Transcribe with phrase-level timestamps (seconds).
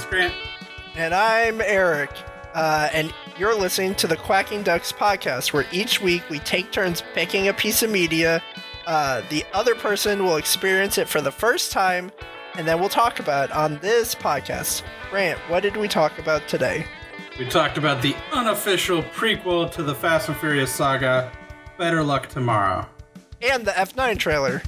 [0.00, 0.32] It's Grant.
[0.94, 2.10] And I'm Eric.
[2.54, 7.02] Uh, and you're listening to the Quacking Ducks podcast, where each week we take turns
[7.12, 8.42] picking a piece of media.
[8.86, 12.10] Uh, the other person will experience it for the first time,
[12.54, 14.84] and then we'll talk about it on this podcast.
[15.10, 16.86] Grant, what did we talk about today?
[17.38, 21.30] We talked about the unofficial prequel to the Fast and Furious saga,
[21.76, 22.88] Better Luck Tomorrow.
[23.42, 24.62] And the F9 trailer.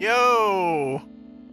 [0.00, 1.02] Yo!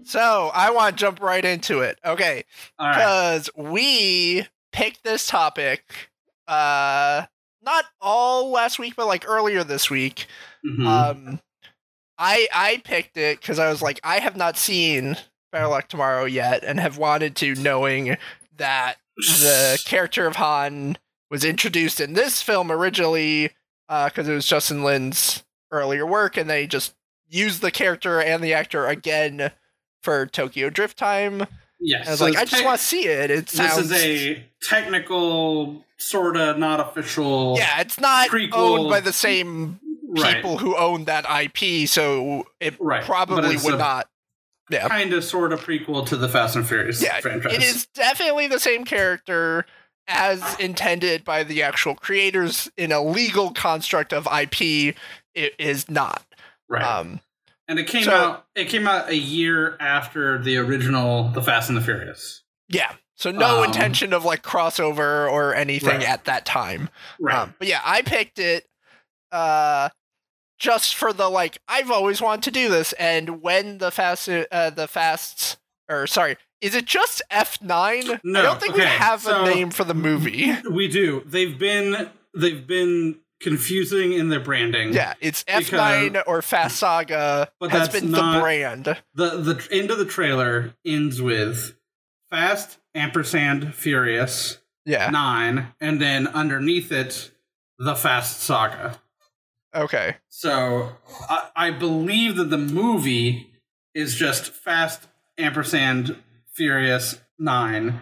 [0.03, 1.99] So, I want to jump right into it.
[2.05, 2.45] Okay.
[2.79, 2.95] All right.
[2.95, 6.09] because we picked this topic
[6.47, 7.23] uh
[7.63, 10.27] not all last week but like earlier this week
[10.65, 10.85] Mhm.
[10.85, 11.39] um
[12.17, 15.17] i i picked it because i was like i have not seen
[15.51, 18.17] better luck tomorrow yet and have wanted to knowing
[18.55, 20.97] that the character of han
[21.31, 23.49] was introduced in this film originally
[23.89, 26.93] because it was justin lin's earlier work and they just
[27.29, 29.51] used the character and the actor again
[30.01, 31.45] for tokyo drift time
[31.79, 32.07] yes.
[32.07, 33.29] I was so like, I just want to see it.
[33.31, 33.91] It This sounds.
[33.91, 37.55] is a technical, sort of not official.
[37.57, 40.35] yeah, it's not prequel- owned by the same right.
[40.35, 44.09] people who own that IP, so it Right, probably would not.
[44.69, 47.53] Yeah, Kind of, sort of prequel to the Fast and Furious yeah, franchise.
[47.53, 49.65] it is definitely the same character
[50.09, 54.95] as intended by the actual creators in a legal construct of IP.
[55.35, 56.25] It is not.
[56.67, 56.83] Right.
[56.83, 57.21] Um,
[57.67, 58.45] and it came so- out.
[58.55, 62.43] It came out a year after the original, The Fast and the Furious.
[62.69, 66.03] yeah, so no Um, intention of like crossover or anything Right.
[66.09, 66.89] at that time.
[67.19, 67.37] Right.
[67.37, 68.65] Um, but yeah, I picked it
[69.31, 69.89] uh
[70.59, 74.69] just for the like I've always wanted to do this and when the fast uh,
[74.71, 75.57] the fasts
[75.89, 78.19] or sorry, is it just F9?
[78.23, 80.53] No, I don't think we have so- a name for the movie.
[80.69, 81.21] we do.
[81.25, 82.09] They've been.
[82.35, 84.93] They've been confusing in their branding.
[84.93, 88.85] yeah, it's F9 or Fast Saga But has that's been the brand.
[89.13, 91.75] The the end of the trailer ends with
[92.29, 95.09] Fast ampersand Furious Yeah.
[95.09, 97.31] nine, and then underneath it,
[97.79, 98.99] the Fast Saga.
[99.75, 100.17] Okay.
[100.29, 100.93] So
[101.29, 103.51] I, I believe that the movie
[103.93, 106.15] is just Fast ampersand
[106.53, 107.99] Furious nine,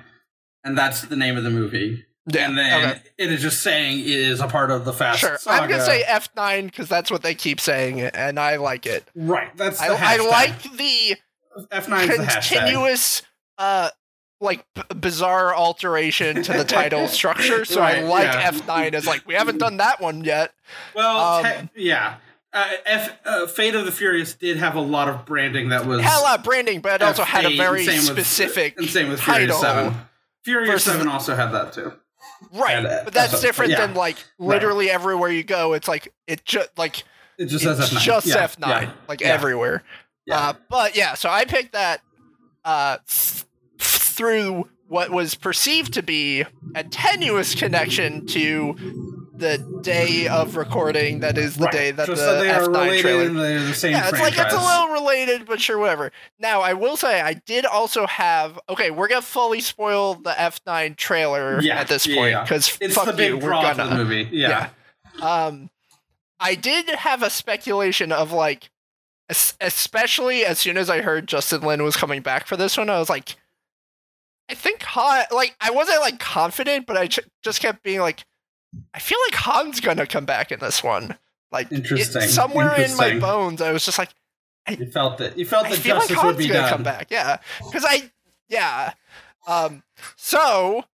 [0.64, 2.06] and that's the name of the movie.
[2.28, 2.48] Yeah.
[2.48, 3.02] and then okay.
[3.18, 5.38] it is just saying it is a part of the Fast Sure.
[5.38, 5.62] Saga.
[5.64, 9.08] I'm going to say F9 cuz that's what they keep saying and I like it.
[9.16, 9.56] right.
[9.58, 11.18] That's I, the I like the
[11.72, 13.22] F nine is the continuous
[13.58, 13.90] uh
[14.42, 18.52] like b- bizarre alteration to the title structure so i like yeah.
[18.52, 20.52] f9 as like we haven't done that one yet
[20.94, 21.44] Well, Um,
[21.74, 22.16] te- yeah.
[22.52, 26.02] Uh, F, uh, Fate of the Furious did have a lot of branding that was
[26.02, 28.78] had a lot of branding but it also had a F8, very same with- specific
[28.78, 29.58] and same with title.
[29.58, 29.96] Furious Seven.
[30.44, 31.94] Furious Seven also had that too.
[32.54, 33.86] Right and, uh, but that's that's- different yeah.
[33.86, 37.04] than like literally everywhere you go it's like it just like
[37.38, 38.04] It just it's says F nine.
[38.04, 39.84] just yeah, f9 yeah, like everywhere
[40.26, 40.38] Yeah.
[40.50, 42.02] uh but yeah so i picked that
[42.64, 43.44] uh th-
[43.80, 48.76] through what was perceived to be a tenuous connection to
[49.38, 51.72] the day of recording that is the Right.
[51.74, 53.30] day that just the they F9 related trailer.
[53.30, 54.38] they're the same Yeah, it's franchise.
[54.38, 56.12] like it's a little related, but sure, whatever.
[56.40, 58.60] Now, I will say I did also have.
[58.70, 62.96] Okay, we're gonna fully spoil the F9 trailer Yeah, at this yeah, point because It's
[62.96, 63.88] fuck the big you, we're gonna.
[63.88, 64.30] the movie.
[64.32, 64.70] Yeah.
[65.22, 65.70] Um,
[66.40, 68.70] I did have a speculation of like,
[69.60, 73.00] especially as soon as I heard Justin Lin was coming back for this one, I
[73.00, 73.36] was like,
[74.50, 75.26] I think Han.
[75.32, 78.26] Like, I wasn't like confident, but I ch- just kept being like,
[78.94, 81.18] I feel like Han's gonna come back in this one.
[81.52, 84.10] Like, it- Interesting, somewhere in my bones, I was just like,
[84.70, 85.38] You felt that.
[85.38, 86.70] You felt I that feel like justice would Han's be gonna done.
[86.70, 87.08] come back.
[87.12, 88.12] Yeah, because I,
[88.50, 88.94] yeah.
[89.48, 89.84] Um,
[90.16, 90.86] so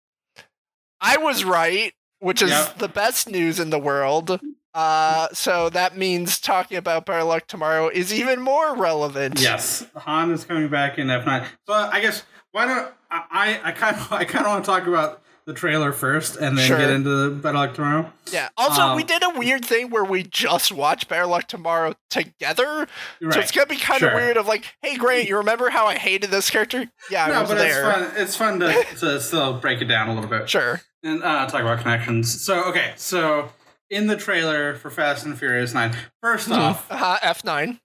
[1.00, 2.78] I was right, which is Yep.
[2.78, 4.40] the best news in the world.
[4.74, 9.40] Uh, so that means talking about Better Luck Tomorrow is even more relevant.
[9.40, 11.44] Yes, Han is coming back in F nine.
[11.66, 12.22] So I guess
[12.52, 13.60] why don't I?
[13.64, 16.64] I kind of I kind of want to talk about the trailer first, and then
[16.68, 16.78] Sure.
[16.78, 18.12] get into Better Luck Tomorrow.
[18.30, 18.50] Yeah.
[18.56, 22.86] Also, Um, we did a weird thing where we just watched Better Luck Tomorrow together.
[23.20, 23.34] Right.
[23.34, 24.10] So it's gonna be kind Sure.
[24.10, 24.36] of weird.
[24.36, 26.88] Of like, hey, Grant, you remember how I hated this character?
[27.10, 27.90] Yeah, I no, but there.
[27.90, 28.12] it's fun.
[28.16, 30.80] It's fun to, to still break it down a little bit Sure.
[31.02, 32.44] and uh, talk about connections.
[32.44, 33.50] So okay, so
[33.90, 37.80] in the trailer for Fast and Furious Nine, first off, Uh-huh, F9.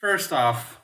[0.00, 0.78] first off,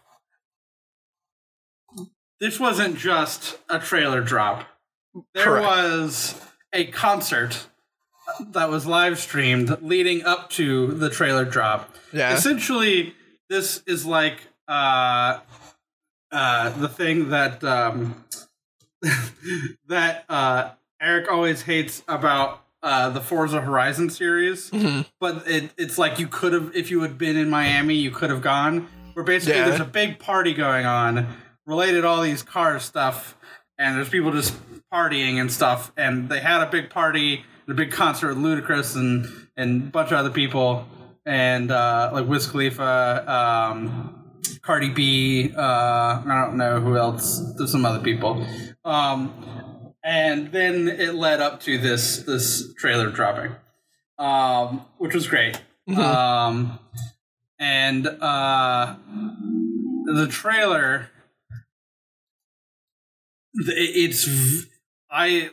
[2.41, 4.67] this wasn't just a trailer drop.
[5.35, 5.67] There Correct.
[5.67, 6.41] was
[6.73, 7.67] a concert
[8.41, 11.95] that was live streamed leading up to the trailer drop.
[12.13, 12.35] Yeah.
[12.35, 13.15] Essentially,
[13.49, 15.39] this is like uh,
[16.33, 18.25] uh, the thing that um,
[19.89, 20.71] that uh,
[21.01, 25.07] Eric always hates about uh, the Forza Horizon series, Mhm.
[25.21, 28.31] but it, it's like you could have, if you had been in Miami, you could
[28.31, 28.89] have gone.
[29.15, 29.69] Where basically Yeah.
[29.69, 31.27] there's a big party going on
[31.67, 33.36] related to all these car stuff,
[33.79, 34.55] and there's people just
[34.93, 38.97] partying and stuff, and they had a big party, and a big concert with Ludacris
[38.97, 39.27] and
[39.57, 40.87] and a bunch of other people,
[41.25, 47.41] and uh, like Wiz Khalifa, um, Cardi B, uh, I don't know who else.
[47.57, 48.47] There's some other people.
[48.85, 49.33] Um,
[50.05, 53.57] and then it led up to this this trailer dropping,
[54.19, 55.61] um, which was great.
[55.89, 55.99] Mhm.
[55.99, 56.79] Um,
[57.59, 58.97] and uh,
[60.05, 61.11] the trailer,
[63.59, 64.29] it's
[65.11, 65.51] I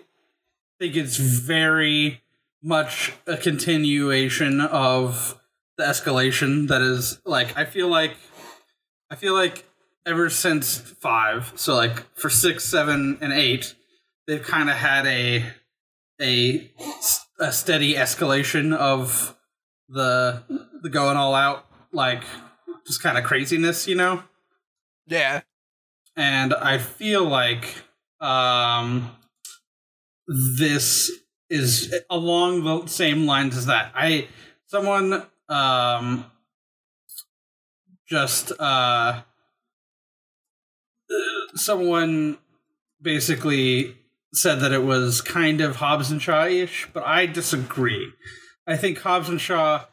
[0.79, 2.21] think it's very
[2.61, 5.39] much a continuation of
[5.77, 8.15] the escalation that is like I feel like
[9.09, 9.65] I feel like
[10.05, 13.75] ever since five, so like for six, seven, and eight,
[14.27, 15.45] they've kind of had a
[16.21, 16.71] a
[17.39, 19.35] a steady escalation of
[19.89, 20.43] the
[20.81, 22.23] the going all out like
[22.85, 24.23] just kind of craziness, you know.
[25.07, 25.41] Yeah.
[26.15, 27.83] And I feel like
[28.23, 29.11] um
[30.57, 31.11] this
[31.49, 33.91] is along the same lines as that.
[33.93, 34.27] I
[34.67, 36.25] someone um
[38.07, 39.21] just uh
[41.55, 42.37] someone
[43.01, 43.97] basically
[44.33, 48.11] said that it was kind of Hobbs and Shaw ish, but I disagree.
[48.65, 49.85] I think Hobbs and Shaw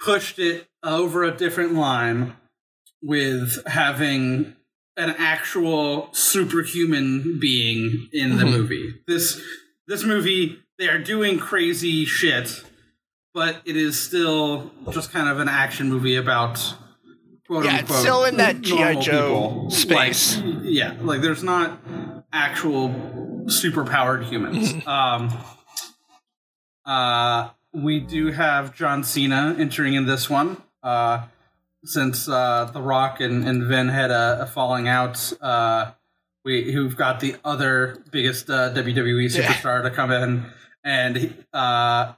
[0.00, 2.36] pushed it over a different line
[3.02, 4.54] with having
[4.98, 8.50] an actual superhuman being in the Mhm.
[8.50, 8.94] movie.
[9.06, 9.40] This
[9.86, 12.62] this movie they are doing crazy shit,
[13.32, 16.74] but it is still just kind of an action movie about
[17.46, 18.94] quote Yeah, it's unquote still in that G.I.
[19.00, 19.70] Joe people.
[19.70, 20.36] space.
[20.38, 21.80] Like, yeah, like there's not
[22.32, 22.90] actual
[23.46, 24.74] superpowered humans.
[24.74, 24.88] Mm-hmm.
[24.98, 25.32] um
[26.84, 30.56] uh we do have John Cena entering in this one.
[30.82, 31.26] Uh
[31.84, 35.92] since uh, The Rock and, and Vin had a, a falling out, uh,
[36.44, 39.42] we who've got the other biggest uh, WWE Yeah.
[39.52, 40.46] superstar to come in,
[40.84, 42.14] and uh,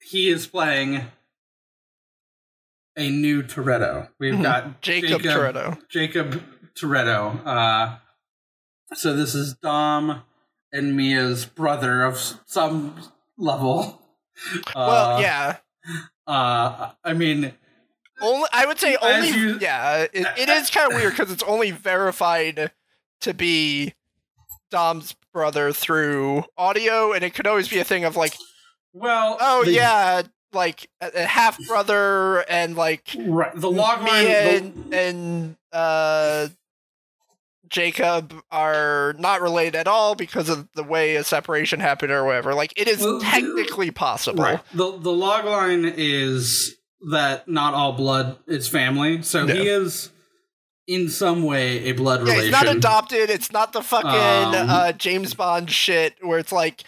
[0.00, 1.02] he is playing
[2.96, 4.08] a new Toretto.
[4.18, 4.42] We've Mhm.
[4.42, 5.78] got Jacob Toretto.
[5.88, 6.42] Jacob
[6.74, 7.40] Toretto.
[7.46, 7.96] Uh,
[8.94, 10.22] so this is Dom
[10.72, 13.00] and Mia's brother of some
[13.36, 14.02] level.
[14.74, 15.56] Well, Uh, yeah.
[16.26, 17.54] Uh, I mean,
[18.20, 20.06] Only I would say only you- yeah.
[20.12, 22.72] It, it is kind of weird because it's only verified
[23.22, 23.94] to be
[24.70, 28.34] Dom's brother through audio, and it could always be a thing of like,
[28.92, 30.22] well, oh the- yeah,
[30.52, 33.52] like a, half brother and like right.
[33.54, 34.26] The log line.
[34.26, 36.48] and, and uh
[37.68, 42.54] Jacob are not related at all because of the way a separation happened or whatever.
[42.54, 44.42] Like it is Well, technically possible.
[44.42, 44.60] Right.
[44.72, 46.74] The the log line is
[47.10, 49.22] that not all blood is family.
[49.22, 50.10] So he is
[50.86, 52.54] in some way a blood Yeah, relation.
[52.54, 53.30] it's not adopted.
[53.30, 56.82] It's not the fucking Um, uh, James Bond shit where it's like,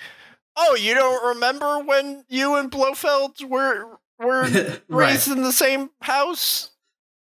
[0.56, 4.80] oh, you don't remember when you and Blofeld were were right.
[4.88, 6.70] raised in the same house?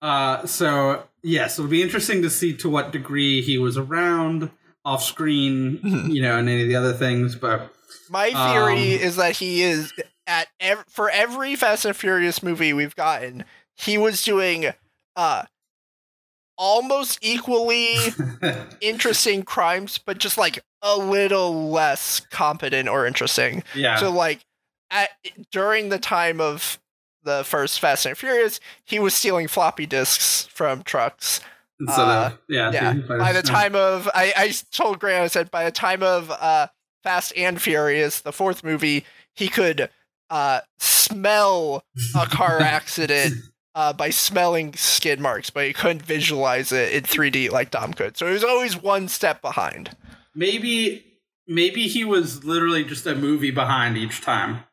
[0.02, 4.52] Uh, so yes, it'll be interesting to see to what degree he was around
[4.86, 6.14] off screen, Mhm.
[6.14, 7.36] you know, and any of the other things.
[7.36, 7.74] But
[8.10, 9.92] My theory Um, is that he is
[10.28, 14.74] at ev- for every Fast and Furious movie we've gotten, he was doing
[15.16, 15.44] uh
[16.58, 18.14] almost equally
[18.82, 23.64] interesting crimes, but just like a little less competent or interesting.
[23.76, 24.46] yeah, So like
[24.90, 25.10] at
[25.52, 26.80] during the time of
[27.24, 31.42] the first Fast and Furious, he was stealing floppy disks from trucks.
[31.80, 32.94] instead uh, yeah, yeah.
[32.94, 36.68] By the time of I, I told Grant, I said by the time of uh
[37.04, 39.06] Fast and Furious, the fourth movie,
[39.36, 39.90] he could
[40.30, 41.84] uh smell
[42.16, 43.34] a car accident
[43.76, 48.18] uh by smelling skid marks, but he couldn't visualize it in 3D like Dom could.
[48.18, 49.96] So he was always one step behind.
[50.36, 51.04] maybe
[51.48, 54.64] maybe he was literally just a movie behind each time.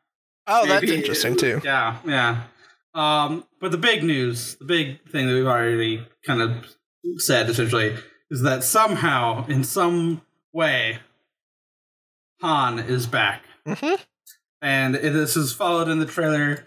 [0.47, 1.61] Oh, that's Maybe- interesting too.
[1.63, 2.43] Yeah, yeah.
[2.93, 6.75] Um, but the big news, the big thing that we've already kind of
[7.17, 7.95] said essentially
[8.29, 10.21] is that somehow, in some
[10.53, 10.99] way,
[12.41, 13.43] Han is back.
[13.65, 13.99] Mhm.
[14.61, 16.65] And it- this is followed in the trailer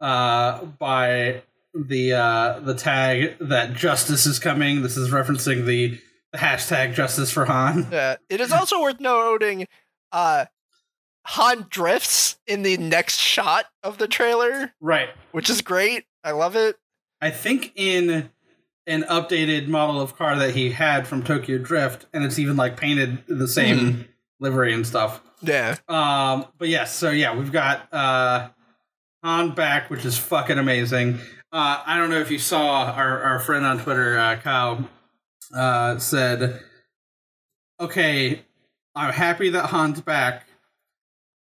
[0.00, 1.42] uh, by
[1.74, 4.82] the uh, the tag that justice is coming.
[4.82, 5.98] This is referencing the,
[6.32, 7.86] the hashtag justice for Han.
[7.92, 8.16] Yeah.
[8.28, 9.66] It is also worth noting
[10.12, 10.46] uh
[11.28, 15.08] Han drifts in the next shot of the trailer, Right.
[15.32, 16.04] which is great.
[16.22, 16.76] I love it.
[17.20, 18.30] I think in
[18.86, 22.76] an updated model of car that he had from Tokyo Drift, and it's even like
[22.76, 24.02] painted the same Mm-hmm.
[24.38, 25.20] livery and stuff.
[25.42, 25.76] Yeah.
[25.88, 28.48] Um, but yes, so yeah, we've got uh
[29.22, 31.18] Han back, which is fucking amazing.
[31.52, 34.88] Uh, I don't know if you saw our, our friend on Twitter, uh, Kyle,
[35.54, 36.60] uh, said,
[37.80, 38.42] "Okay,
[38.94, 40.46] I'm happy that Han's back,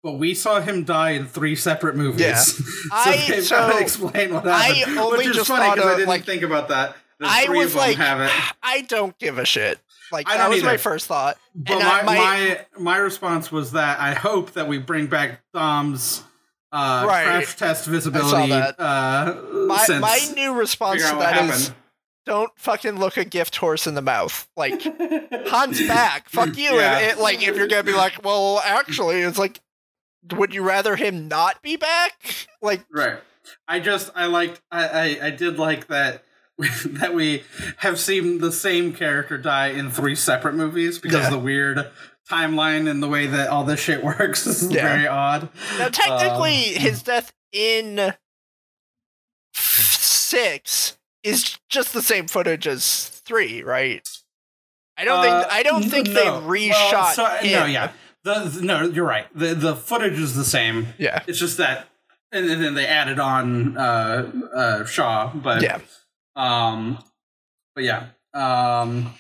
[0.03, 2.21] but we saw him die in three separate movies.
[2.21, 2.35] Yeah.
[2.37, 2.57] so
[2.93, 4.99] I- they've so explain what I happened.
[4.99, 6.97] only which is just funny because I didn't like- think about that.
[7.21, 8.31] The I three was of them like, have it.
[8.63, 9.79] I don't give a shit.
[10.15, 11.37] Like I that was my first thought.
[11.55, 16.23] But my, my- my response was that I hope that we bring back Dom's
[16.73, 17.25] uh, Right.
[17.25, 18.53] crash test visibility.
[18.53, 19.35] Uh,
[19.67, 20.01] My sense.
[20.01, 21.73] my new response to that is
[22.27, 24.49] don't fucking look a gift horse in the mouth.
[24.57, 24.83] Like
[25.51, 26.29] Han's back.
[26.31, 26.75] Fuck you.
[26.75, 26.99] Yeah.
[27.01, 29.61] It- like if you're gonna be like, well, actually, it's like,
[30.33, 32.49] would you rather him not be back?
[32.63, 33.19] Like, Right.
[33.69, 36.25] I just I liked I I, I did like that
[36.87, 37.43] that we
[37.79, 41.31] have seen the same character die in three separate movies because Yeah.
[41.31, 41.91] the weird
[42.31, 44.83] timeline and the way that all this shit works is Yeah.
[44.95, 45.49] very odd.
[45.79, 48.15] now technically, Um, his death in
[49.53, 54.07] six is just the same footage as three, right?
[54.97, 56.15] I don't Uh, think I don't think no.
[56.15, 57.53] they Well, reshot so- him.
[57.61, 57.91] No, yeah.
[58.23, 59.27] The, the- no, you're right.
[59.35, 60.89] The the footage is the same.
[60.99, 61.23] Yeah.
[61.27, 61.89] It's just that,
[62.33, 65.79] and, then- then they added on uh, uh, Shaw, but Yeah.
[66.37, 66.99] Um,
[67.75, 69.13] but yeah, um,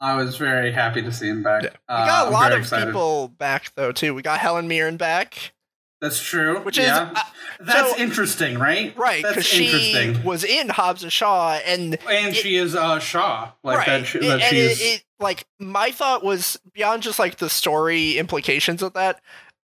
[0.00, 1.62] I was very happy to see him back.
[1.64, 1.70] Yeah.
[1.70, 2.86] We Uh, got a I'm lot of excited.
[2.86, 4.14] people back though too.
[4.14, 5.52] We got Helen Mirren back,
[6.00, 6.60] That's true.
[6.60, 7.10] which is yeah.
[7.14, 7.22] uh,
[7.60, 8.96] that's so- interesting, right?
[8.96, 13.52] right because she was in Hobbs and Shaw, and and it- she is uh, Shaw,
[13.64, 14.06] like right, that.
[14.06, 14.80] She, and that and she it, is.
[14.80, 19.20] it like my thought was beyond just like the story implications of that.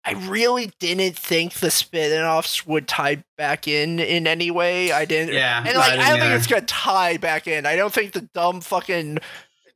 [0.06, 4.92] I really didn't think the spin-offs would tie back in in any way.
[4.92, 5.34] I didn't.
[5.34, 7.66] yeah, And like, I, didn't don't think it's gonna tie back in.
[7.66, 9.18] I don't think the dumb fucking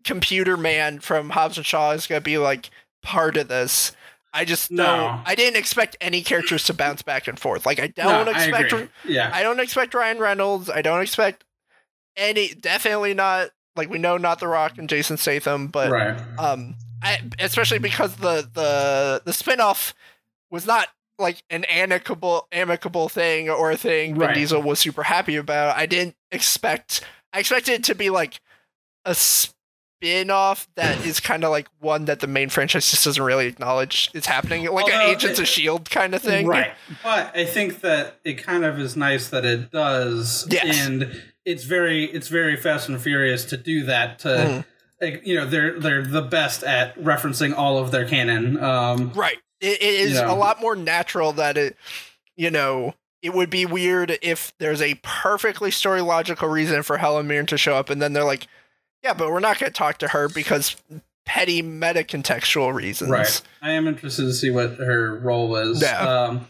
[0.04, 2.70] computer man from Hobbs and Shaw is gonna be like
[3.02, 3.92] part of this.
[4.32, 4.84] I just No.
[4.84, 7.66] know I didn't expect any characters to bounce back and forth.
[7.66, 8.88] Like I don't I expect agree.
[9.04, 10.70] Yeah, I don't expect Ryan Reynolds.
[10.70, 11.42] I don't expect
[12.16, 16.16] any definitely not like we know not The Rock and Jason Statham, but right.
[16.38, 19.94] um I, especially because the the the spin-off
[20.50, 20.88] was not
[21.18, 25.76] like an amicable amicable thing or a thing Vin Diesel was super happy about.
[25.76, 27.02] I didn't expect
[27.32, 28.40] I expected it to be like
[29.04, 33.46] a spin-off that is kind of like one that the main franchise just doesn't really
[33.46, 36.46] acknowledge is happening, like an Although Agents it- of Shield kind of thing.
[36.46, 36.72] Right.
[37.02, 40.46] But I think that it kind of is nice that it does.
[40.50, 40.86] Yes.
[40.86, 44.64] And it's very it's very fast and furious to do that to
[45.00, 48.62] like, you know, they're they're the best at referencing all of their canon.
[48.62, 49.38] Um Right.
[49.60, 50.30] It, it is Yeah.
[50.30, 51.76] a lot more natural that it,
[52.36, 57.26] you know, it would be weird if there's a perfectly story logical reason for Helen
[57.26, 58.46] Mirren to show up and then they're like,
[59.04, 60.76] yeah, but we're not going to talk to her because
[61.26, 63.10] petty meta contextual reasons.
[63.10, 63.42] right.
[63.62, 65.82] I am interested to see what her role is.
[65.82, 65.98] Yeah.
[66.00, 66.46] Um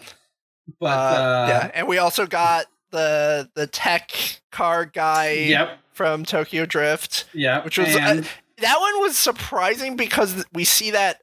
[0.79, 0.91] but Uh,
[1.23, 1.71] uh, yeah.
[1.75, 4.13] And we also got the the tech
[4.53, 5.79] car guy Yep.
[5.93, 7.25] from Tokyo Drift.
[7.35, 7.65] Yeah.
[7.65, 8.23] Which was, uh,
[8.59, 11.21] That one was surprising because we see that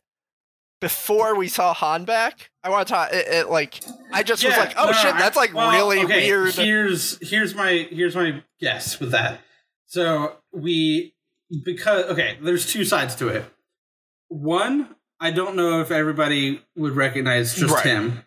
[0.80, 2.50] before we saw Han back.
[2.64, 3.80] I want to talk it, it like
[4.12, 6.54] I just was like, oh no, shit, I- that's like well, really okay, weird.
[6.54, 9.40] Here's here's my here's my guess with that.
[9.86, 11.14] So we
[11.64, 13.46] because okay, there's two sides to it.
[14.30, 17.86] One, I don't know if everybody would recognize just Right.
[17.86, 18.24] him,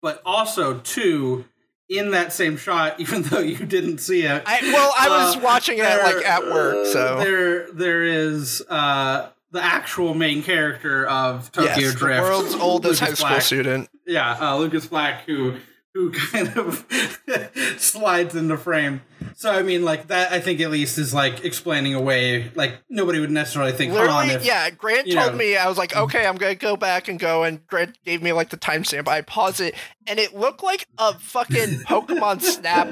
[0.00, 1.44] but also two,
[1.88, 4.42] in that same shot, even though you didn't see it.
[4.46, 8.62] I, well, I was uh, watching it there- like at work, so there there is
[8.68, 13.28] uh the actual main character of Tokyo yes, Drift, the world's oldest Lucas high school
[13.28, 13.42] Black.
[13.42, 13.88] student.
[14.06, 15.54] Yeah, uh, Lucas Black, who
[15.94, 16.84] who kind of
[17.78, 19.00] slides into the frame.
[19.36, 20.32] So I mean, like that.
[20.32, 22.50] I think at least is like explaining away.
[22.56, 23.92] Like nobody would necessarily think.
[23.92, 24.68] Literally, If, yeah.
[24.70, 25.38] Grant told know.
[25.38, 28.32] me I was like, okay, I'm gonna go back and go, and Grant gave me
[28.32, 29.06] like the timestamp.
[29.06, 29.76] I paused it,
[30.08, 32.88] and it looked like a fucking Pokemon Snap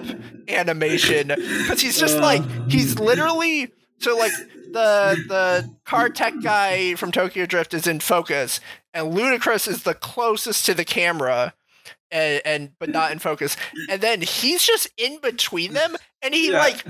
[0.48, 2.20] animation because he's just Uh.
[2.22, 4.32] like he's literally so like
[4.72, 8.60] the the car tech guy from Tokyo Drift is in focus,
[8.94, 11.54] and Ludacris is the closest to the camera.
[12.14, 13.56] And, and but not in focus,
[13.88, 16.58] and then he's just in between them, and he Yeah.
[16.58, 16.84] like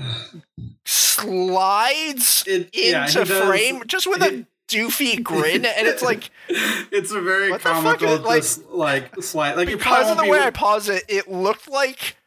[0.85, 6.29] slides It- yeah, into does- frame just with a he- doofy grin, and it's like
[6.49, 9.55] it's a very What the fuck comical, is- like- just like slide.
[9.55, 12.17] Like because of the way I paused it, it looked like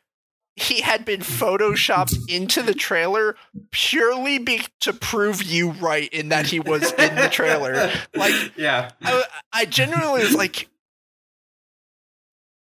[0.56, 3.36] he had been photoshopped into the trailer
[3.70, 7.90] purely be- to prove you right in that he was in the trailer.
[8.14, 9.22] Like yeah, I,
[9.52, 10.68] I genuinely was like,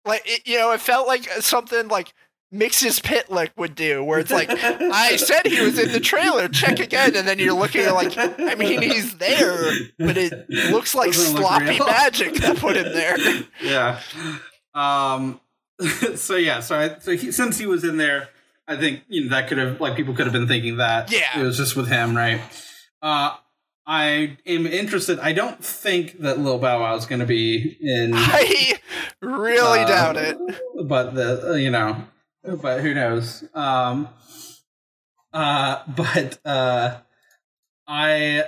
[0.04, 2.12] like it, you know, it felt like something like
[2.52, 7.14] Mxyzptlk would do, where it's like, I said he was in the trailer, check again,
[7.14, 11.36] and then you're looking at like, I mean, he's there, but it looks like Doesn't
[11.36, 11.86] sloppy real.
[11.86, 13.16] magic that put him there.
[13.62, 14.00] yeah.
[14.74, 15.40] Um.
[16.16, 16.60] so yeah.
[16.60, 18.28] So I, so he, since he was in there,
[18.66, 21.40] I think you know that could have like people could have been thinking that Yeah.
[21.40, 22.40] it was just with him, right?
[23.00, 23.36] Uh,
[23.86, 25.18] I am interested.
[25.20, 28.12] I don't think that Lil Bow Wow is going to be in.
[28.16, 28.74] I
[29.22, 30.36] really uh, doubt it.
[30.84, 32.04] But the uh, you know,
[32.42, 33.44] but who knows?
[33.54, 34.08] Um.
[35.32, 35.82] Uh.
[35.96, 36.98] But uh,
[37.86, 38.44] I.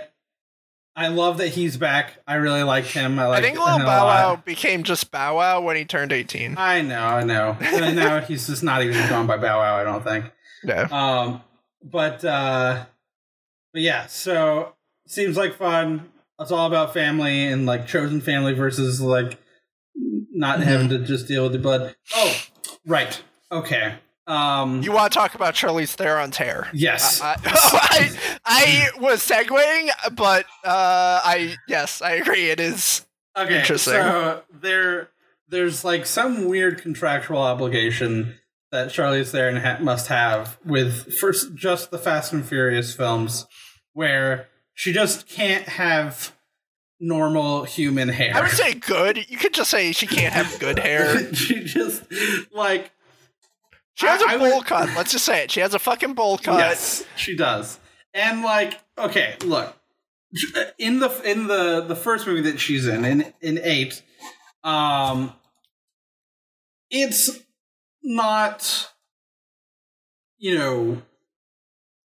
[0.97, 2.19] I love that he's back.
[2.27, 3.19] I really liked him.
[3.19, 4.07] I, I think Lil him Bow.
[4.07, 6.57] Wow became just Bow Wow when he turned 18.
[6.59, 7.57] I know, I know.
[7.61, 9.77] And now he's just not even going by Bow Wow.
[9.77, 10.27] I don't think.
[10.65, 10.83] No.
[10.97, 11.43] Um,
[11.83, 12.85] but uh,
[13.73, 14.07] but yeah.
[14.07, 14.75] So
[15.07, 16.11] seems like fun.
[16.39, 19.39] It's all about family and like chosen family versus like
[20.33, 20.63] not Mhm.
[20.65, 21.95] having to just deal with the blood.
[22.15, 22.37] Oh,
[22.87, 23.23] right.
[23.53, 23.95] Okay.
[24.31, 24.83] Um.
[24.83, 26.69] You want to talk about Charlize Theron's hair?
[26.73, 27.21] yes.
[27.21, 28.11] I, I,
[28.45, 32.51] I was segueing, but uh, I yes, I agree.
[32.51, 33.05] It is
[33.37, 33.95] Okay, Interesting.
[33.95, 35.09] So there,
[35.49, 38.35] there's like some weird contractual obligation
[38.73, 43.47] that Charlize Theron ha- must have with first just the Fast and Furious films,
[43.95, 46.35] where she just can't have
[47.01, 48.33] normal human hair.
[48.35, 49.29] I would say good.
[49.31, 51.33] You could just say she can't have good hair.
[51.35, 52.03] she just
[52.53, 52.91] like
[54.01, 54.89] She has a I would- bowl cut.
[54.97, 55.51] Let's just say it.
[55.51, 56.59] She has a fucking bowl cut.
[56.59, 57.79] yes, she does.
[58.15, 59.77] And like, okay, look,
[60.79, 64.03] in the in the the first movie that she's in in in eight,
[64.65, 65.33] um,
[66.91, 67.41] it's
[68.03, 68.91] not,
[70.39, 71.03] you know,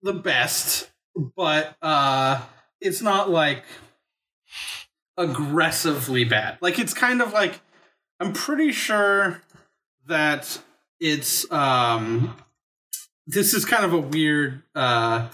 [0.03, 0.91] the best,
[1.37, 2.41] but uh,
[2.81, 3.65] it's not like
[5.17, 6.59] aggressively bad.
[6.61, 7.61] Like it's kind of like
[8.21, 9.43] I'm pretty sure
[10.07, 10.61] that
[11.03, 12.37] it's um
[13.27, 15.29] this is kind of a weird uh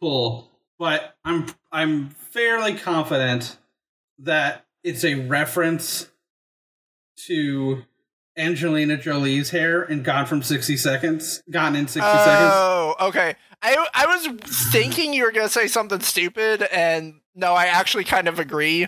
[0.00, 3.56] pull, but I'm I'm fairly confident
[4.18, 6.10] that it's a reference
[7.28, 7.84] to
[8.36, 11.42] Angelina Jolie's hair in Gone from 60 Seconds.
[11.50, 12.52] Gone in 60 Seconds.
[12.54, 13.36] Oh, okay.
[13.62, 14.26] I I was
[14.72, 18.86] thinking you were gonna say something stupid, and no, I actually kind of agree.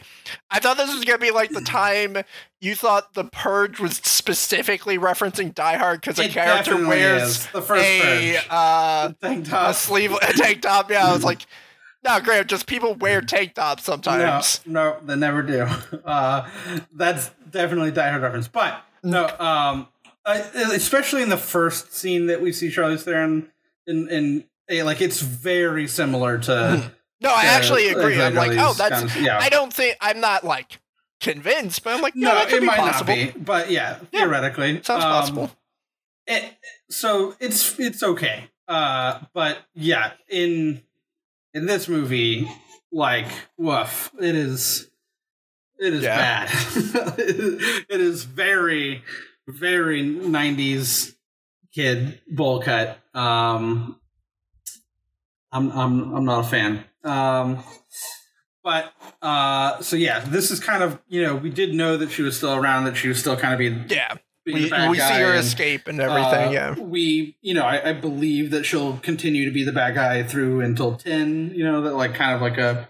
[0.50, 2.18] I thought this was gonna be like the time
[2.60, 7.84] you thought the Purge was specifically referencing Die Hard because a character wears the first
[7.84, 9.74] a uh, Tank a top.
[9.74, 10.90] sleeve a tank top.
[10.90, 11.42] Yeah, I was like,
[12.04, 14.60] no, Graham, just people wear tank tops sometimes.
[14.66, 15.66] No, no, they never do.
[16.04, 16.48] Uh,
[16.92, 18.46] that's definitely Die Hard reference.
[18.48, 19.88] But no, um,
[20.26, 23.48] especially in the first scene that we see Charlize Theron
[23.86, 26.92] in, in eh, like it's very similar to.
[27.24, 28.20] No, I actually agree.
[28.20, 28.90] I'm like, oh, that's.
[28.90, 29.38] Kind of- yeah.
[29.40, 30.78] I don't think I'm not like
[31.20, 33.16] convinced, but I'm like, no, could it be might possible.
[33.16, 35.50] not be, but yeah, Yeah, theoretically, Sounds Um, possible.
[36.26, 36.44] It,
[36.90, 38.44] so it's it's okay.
[38.68, 40.82] Uh, but yeah, in
[41.52, 42.48] in this movie,
[42.92, 43.26] like
[43.58, 44.88] woof, it is
[45.78, 46.16] it is Yeah.
[46.46, 46.50] bad.
[47.18, 49.02] it is very
[49.46, 51.14] very '90s
[51.74, 52.98] kid bowl cut.
[53.14, 54.00] Um,
[55.52, 56.84] I'm I'm I'm not a fan.
[57.04, 57.62] Um,
[58.62, 62.22] but uh, so yeah, this is kind of you know we did know that she
[62.22, 64.14] was still around, that she was still kind of being Yeah,
[64.44, 66.48] being we, we see her and- escape and everything.
[66.48, 69.94] uh, yeah, we you know I, I believe that she'll continue to be the bad
[69.94, 72.88] guy through until 10 you know that like kind of like a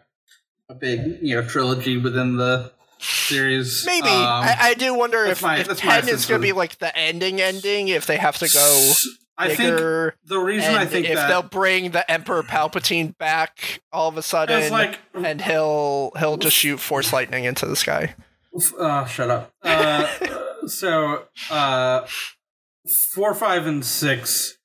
[0.69, 4.07] a big you know trilogy within the series maybe.
[4.09, 6.97] Um, I, I do wonder if, my- if ten is going to be like the
[6.97, 7.89] ending ending.
[7.89, 8.93] If they have to go
[9.37, 13.81] i think the reason and i think if that they'll bring the Emperor Palpatine back
[13.93, 18.15] all of a sudden, like and he'll he'll just shoot Force lightning into the sky.
[18.79, 19.53] uh, shut up.
[19.63, 20.07] Uh,
[20.67, 22.07] so uh
[23.13, 24.59] four five and six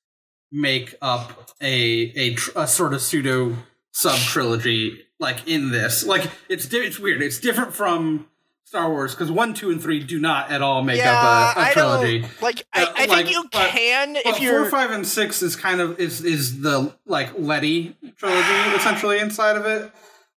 [0.52, 3.56] make up a a, tr- a sort of pseudo
[3.92, 6.04] sub trilogy like in this.
[6.04, 7.22] Like it's di- it's weird.
[7.22, 8.28] It's different from
[8.70, 11.58] Star Wars because one two and three do not at all make yeah, up a,
[11.58, 12.62] a I trilogy don't like.
[12.72, 14.66] I, I like, think you but- can but if four you're.
[14.70, 19.66] five and six is kind of is is the like Letty trilogy essentially inside of
[19.66, 19.90] it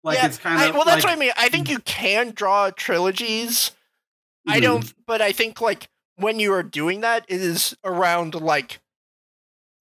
[0.03, 1.33] like yeah, it's kind I- of well, that's like, what I mean.
[1.37, 3.73] I think you can draw trilogies.
[4.49, 4.63] I Mhm.
[4.63, 8.81] don't, but I think like when you are doing that it is around like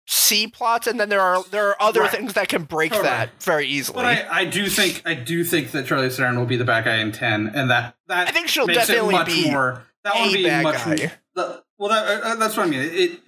[0.06, 2.12] C plots, and then there are there are other Right.
[2.12, 3.10] things that can break Totally.
[3.10, 3.96] that very easily.
[3.96, 6.84] But I, I do think I do think that Charlize Theron will be the bad
[6.86, 9.84] guy in ten, and that that I think she'll makes definitely much be more.
[10.04, 10.76] That will be bad much.
[10.76, 11.12] guy.
[11.36, 12.82] The, well, that, uh, that's what I mean.
[12.82, 13.20] It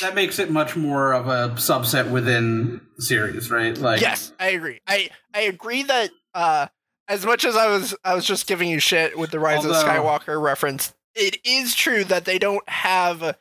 [0.00, 3.76] that makes it much more of a subset within the series, right?
[3.78, 4.80] Like yes, I agree.
[4.86, 6.66] I I agree that uh,
[7.06, 9.70] as much as I was I was just giving you shit with the Rise of
[9.70, 13.36] Although- Skywalker reference, it is true that they don't have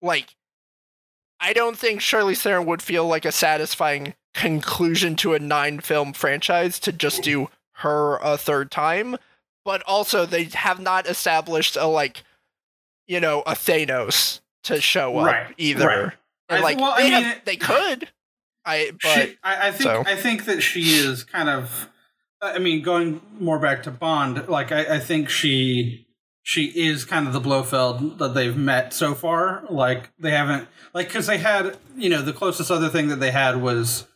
[0.00, 0.34] like
[1.40, 6.12] I don't think Charlize Theron would feel like a satisfying conclusion to a nine film
[6.12, 9.16] franchise to just do her a third time,
[9.64, 12.22] but also they have not established a like
[13.06, 15.86] you know a Thanos to show up Right, either.
[15.86, 16.12] right.
[16.48, 18.08] And I- like well, I they, mean, have- they could,
[18.64, 20.02] I but she, I, I think so.
[20.06, 21.88] I think that she is kind of.
[22.40, 26.06] I mean, going more back to Bond, like I, I think she
[26.48, 29.64] she is kind of the Blofeld that they've met so far.
[29.68, 33.30] Like they haven't like because they had you know the closest other thing that they
[33.30, 34.06] had was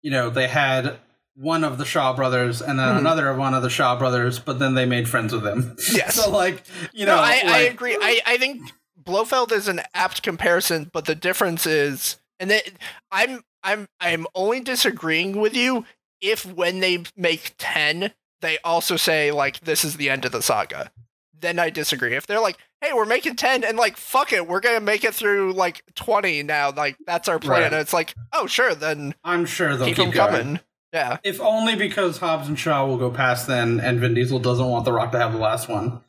[0.00, 0.98] you know they had
[1.34, 2.98] one of the Shaw brothers and then Mhm.
[2.98, 5.74] another of one of the Shaw brothers, but then they made friends with him.
[5.92, 6.14] Yes.
[6.14, 7.96] so like you know, no, I, I agree.
[8.00, 8.62] I, I think
[8.96, 12.70] Blofeld is an apt comparison, but the difference is, and that
[13.10, 15.86] I'm I'm I'm only disagreeing with you
[16.20, 20.40] if when they make ten, they also say like this is the end of the
[20.42, 20.92] saga.
[21.40, 22.14] Then I disagree.
[22.16, 25.14] If they're like, hey, we're making ten, and like fuck it, we're gonna make it
[25.14, 27.62] through like twenty now, like that's our plan.
[27.62, 27.72] Right.
[27.72, 30.30] And it's like, oh sure, then I'm sure they'll keep, keep, them going.
[30.42, 30.60] coming.
[30.92, 31.18] Yeah.
[31.22, 34.84] If only because Hobbs and Shaw will go past then, and Vin Diesel doesn't want
[34.84, 36.00] The Rock to have the last one.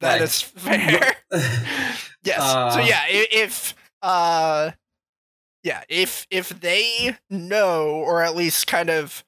[0.00, 1.14] That Like- is fair.
[2.24, 2.38] yes.
[2.38, 4.70] so Uh, yeah, i- if uh
[5.62, 9.22] yeah, if if they know or at least kind of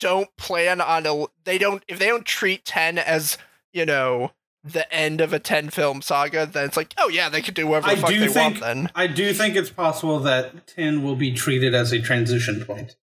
[0.00, 3.38] don't plan on a they don't if they don't treat 10 as,
[3.72, 4.32] you know,
[4.64, 7.66] the end of a 10 film saga, then it's like, oh yeah, they could do
[7.66, 8.90] whatever the I fuck do they think- want then.
[8.94, 12.96] I do think it's possible that 10 will be treated as a transition point.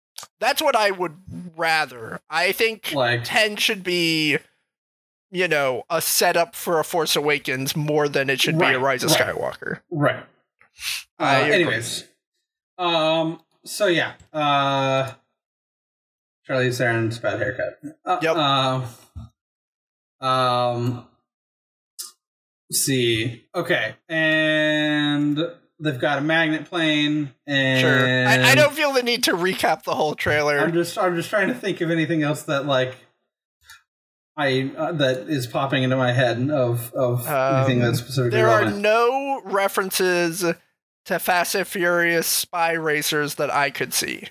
[0.41, 1.17] That's what I would
[1.57, 2.21] rather.
[2.31, 4.39] I think Like, 10 should be
[5.35, 9.03] you know, a setup for a Force Awakens more than it should be a Rise
[9.03, 9.35] of right.
[9.35, 9.81] Skywalker.
[9.91, 10.25] right.
[11.19, 12.05] Uh, anyways.
[12.77, 14.13] Um, so yeah.
[14.33, 15.13] Uh,
[16.47, 17.79] Charlize Theron's bad haircut.
[18.05, 18.37] Uh, Yep.
[18.37, 18.85] Um,
[20.21, 21.07] um,
[22.73, 23.45] see.
[23.55, 23.95] Okay.
[24.09, 25.39] And
[25.81, 27.33] they've got a magnet plane.
[27.47, 28.29] And Sure.
[28.29, 30.59] I, I don't feel the need to recap the whole trailer.
[30.59, 32.97] I'm just I'm just trying to think of anything else that like
[34.37, 38.49] I uh, that is popping into my head of of anything Um, that's specifically there
[38.49, 38.83] are relevant.
[38.83, 40.45] no references
[41.05, 44.29] to Fast and Furious spy racers that I could see.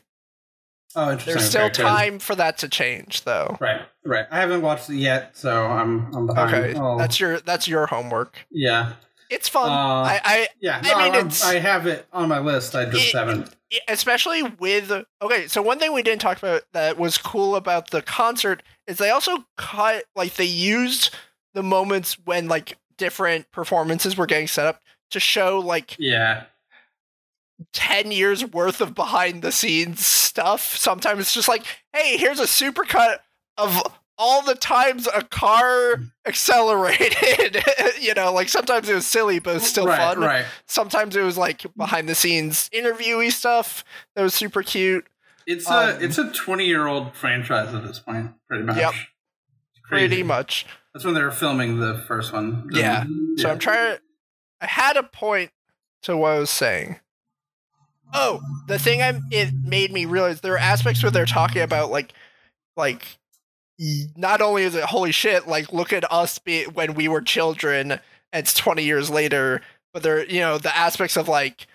[0.96, 1.34] Oh, interesting.
[1.36, 3.58] There's still Okay, time for that to change, though.
[3.60, 4.26] Right, right.
[4.32, 6.54] I haven't watched it yet, so I'm I'm behind.
[6.54, 8.36] Okay, Oh, that's your that's your homework.
[8.52, 8.94] yeah,
[9.30, 9.70] It's fun.
[9.70, 10.82] Uh, I, I yeah.
[10.84, 12.76] I No, mean, I'm- it's- I have it on my list.
[12.76, 13.56] I just It- haven't.
[13.88, 18.02] especially with okay so one thing we didn't talk about that was cool about the
[18.02, 21.16] concert is they also cut like they used
[21.54, 26.44] the moments when like different performances were getting set up to show like Yeah,
[27.74, 32.44] 10 years worth of behind the scenes stuff sometimes it's just like hey here's a
[32.44, 33.18] supercut
[33.58, 33.82] of
[34.18, 37.64] all the times a car accelerated
[38.02, 40.46] you know like sometimes it was silly but still right, fun Right.
[40.68, 43.84] sometimes it was like behind the scenes interviewee stuff
[44.16, 45.08] that was super cute
[45.48, 48.78] It's Um, a it's a 20 year old franchise at this point, pretty much.
[48.78, 48.94] Yep.
[49.84, 52.70] Pretty much That's when they were filming the first one.
[52.72, 53.04] Yeah.
[53.38, 54.02] so i'm trying to
[54.62, 55.52] i had a point
[56.04, 57.00] to what i was saying
[58.14, 61.92] oh the thing I'm it made me realize there are aspects where they're talking about
[61.92, 62.14] like
[62.78, 63.18] like
[64.16, 67.92] not only is it holy shit like look at us be when we were children
[67.94, 68.02] and
[68.34, 69.62] it's 20 years later
[69.94, 71.66] but there you know the aspects of like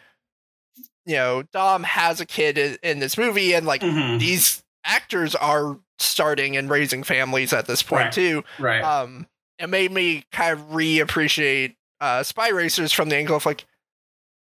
[1.04, 4.18] you know dom has a kid in, in this movie and like Mhm.
[4.20, 8.12] these actors are starting and raising families at this point Right.
[8.12, 8.82] too Right.
[8.82, 9.26] um
[9.58, 13.64] it made me kind of reappreciate uh spy racers from the angle of like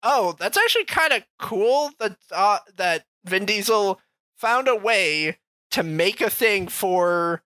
[0.02, 4.00] oh that's actually kind of cool that uh, that vin diesel
[4.36, 5.38] found a way
[5.70, 7.42] to make a thing for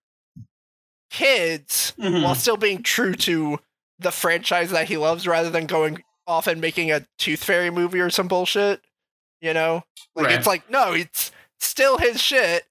[1.10, 2.22] kids Mhm.
[2.24, 3.58] while still being true to
[3.98, 8.00] the franchise that he loves rather than going off and making a tooth fairy movie
[8.00, 8.82] or some bullshit
[9.40, 10.34] you know like Right.
[10.38, 12.64] it's like no it's still his shit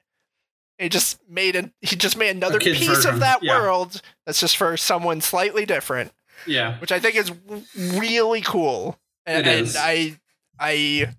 [0.77, 3.57] he just made a he just made another piece version, of that yeah.
[3.57, 6.11] world that's just for someone slightly different
[6.45, 6.77] yeah.
[6.79, 7.63] which i think is w-
[7.97, 9.75] really cool and, It and is.
[9.77, 10.17] i
[10.59, 11.11] i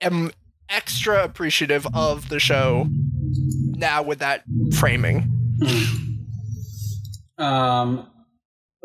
[0.00, 0.30] am
[0.68, 2.86] extra appreciative of the show
[3.76, 5.26] now with that framing
[7.38, 8.06] Um.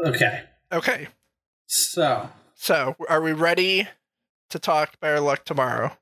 [0.06, 0.44] Okay.
[0.72, 1.08] okay
[1.68, 3.88] So so are we ready
[4.50, 5.98] to talk better luck tomorrow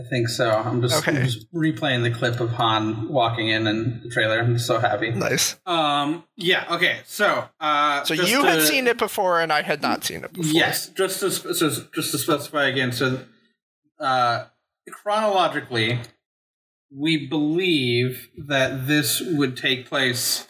[0.00, 0.48] I think so.
[0.48, 4.38] I'm just, I'm just replaying the clip of Han walking in and the trailer.
[4.38, 5.10] I'm so happy.
[5.10, 6.22] nice Um.
[6.36, 6.66] Yeah.
[6.70, 7.00] Okay.
[7.04, 7.48] So.
[7.58, 8.04] Uh.
[8.04, 10.88] so just you had seen it before and i had not seen it before Yes.
[10.90, 12.92] Just to so just to specify again.
[12.92, 13.24] So,
[13.98, 14.44] uh,
[14.90, 16.00] chronologically,
[16.94, 20.46] we believe that this would take place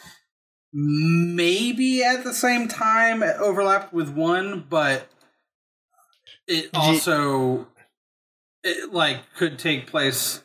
[0.71, 5.09] maybe at the same time overlapped with one, but
[6.47, 7.67] it Ye- also
[8.63, 10.43] it like could take place.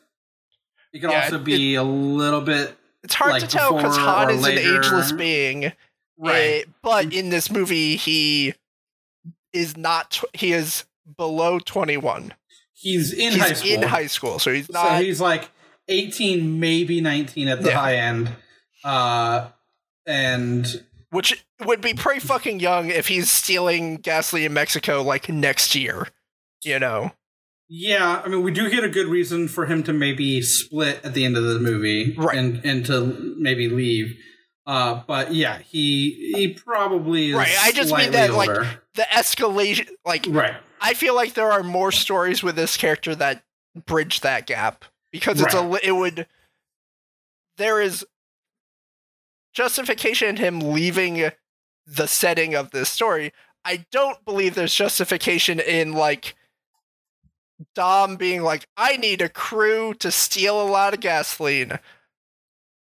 [0.93, 3.97] It could Yeah, also it- be a little bit It's hard Like to tell because
[3.97, 4.61] Han is later.
[4.61, 5.73] an ageless being.
[6.19, 6.33] right.
[6.35, 8.55] eh, but in this movie, he
[9.53, 10.11] is not.
[10.13, 10.85] Tw- he is
[11.17, 12.33] below twenty one.
[12.73, 13.71] he's in he's high school.
[13.73, 14.99] in high school, so he's not.
[14.99, 15.51] so he's like
[15.89, 17.79] eighteen, maybe nineteen at the Yeah.
[17.79, 18.31] high end.
[18.85, 19.49] Uh,
[20.07, 25.75] and which would be pretty fucking young if he's stealing gasoline in Mexico like next
[25.75, 26.09] year.
[26.63, 27.13] You know.
[27.69, 31.15] Yeah, I mean, we do get a good reason for him to maybe split at
[31.15, 32.37] the end of the movie, Right.
[32.37, 34.17] And and to maybe leave.
[34.67, 38.51] Uh, but yeah, he he probably is Right, I just mean that, like.
[38.95, 43.43] The escalation, like right, I feel like there are more stories with this character that
[43.87, 45.71] bridge that gap because it's a Right.
[45.73, 46.27] li- it would
[47.57, 48.07] there is
[49.53, 51.31] justification in him leaving
[51.87, 53.33] the setting of this story.
[53.65, 56.35] I don't believe there's justification in like
[57.75, 61.79] Dom being like, I need a crew to steal a lot of gasoline.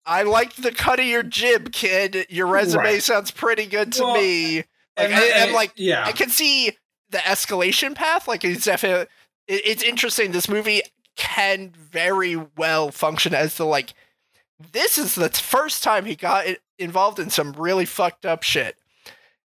[0.06, 2.26] I like the cut of your jib, kid.
[2.30, 3.04] Your resume Right.
[3.04, 4.56] sounds pretty good to Well, me.
[4.58, 4.66] Like,
[4.98, 6.78] and, I, and- am like, yeah, I can see
[7.10, 8.28] the escalation path.
[8.28, 9.08] Like it's definitely,
[9.48, 10.32] it, it's interesting.
[10.32, 10.82] This movie
[11.16, 13.94] can very well function as the like.
[14.74, 16.46] This is the first time he got
[16.78, 18.76] involved in some really fucked up shit,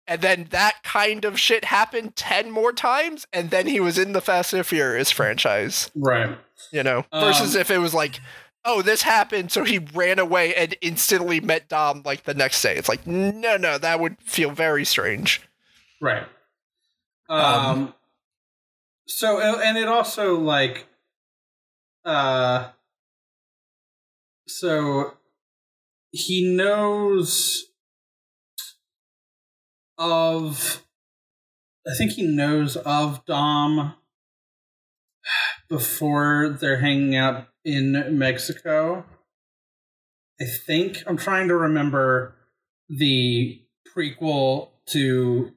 [0.08, 4.14] and then that kind of shit happened ten more times, and then he was in
[4.14, 5.90] the Fast and Furious franchise.
[5.96, 6.38] right.
[6.72, 8.20] You know, versus Um, if it was like.
[8.68, 12.76] Oh, this happened, so he ran away and instantly met Dom like the next day.
[12.76, 15.40] It's like, no, no, that would feel very strange.
[16.02, 16.26] Right.
[17.30, 17.94] Um, Um,
[19.08, 20.88] so and it also like
[22.06, 22.70] uh
[24.48, 25.14] so
[26.12, 27.66] he knows
[29.98, 30.84] of
[31.88, 33.96] I think he knows of Dom
[35.70, 39.06] before they're hanging out in Mexico.
[40.42, 42.36] I think I'm trying to remember
[42.90, 43.62] the
[43.96, 45.52] prequel to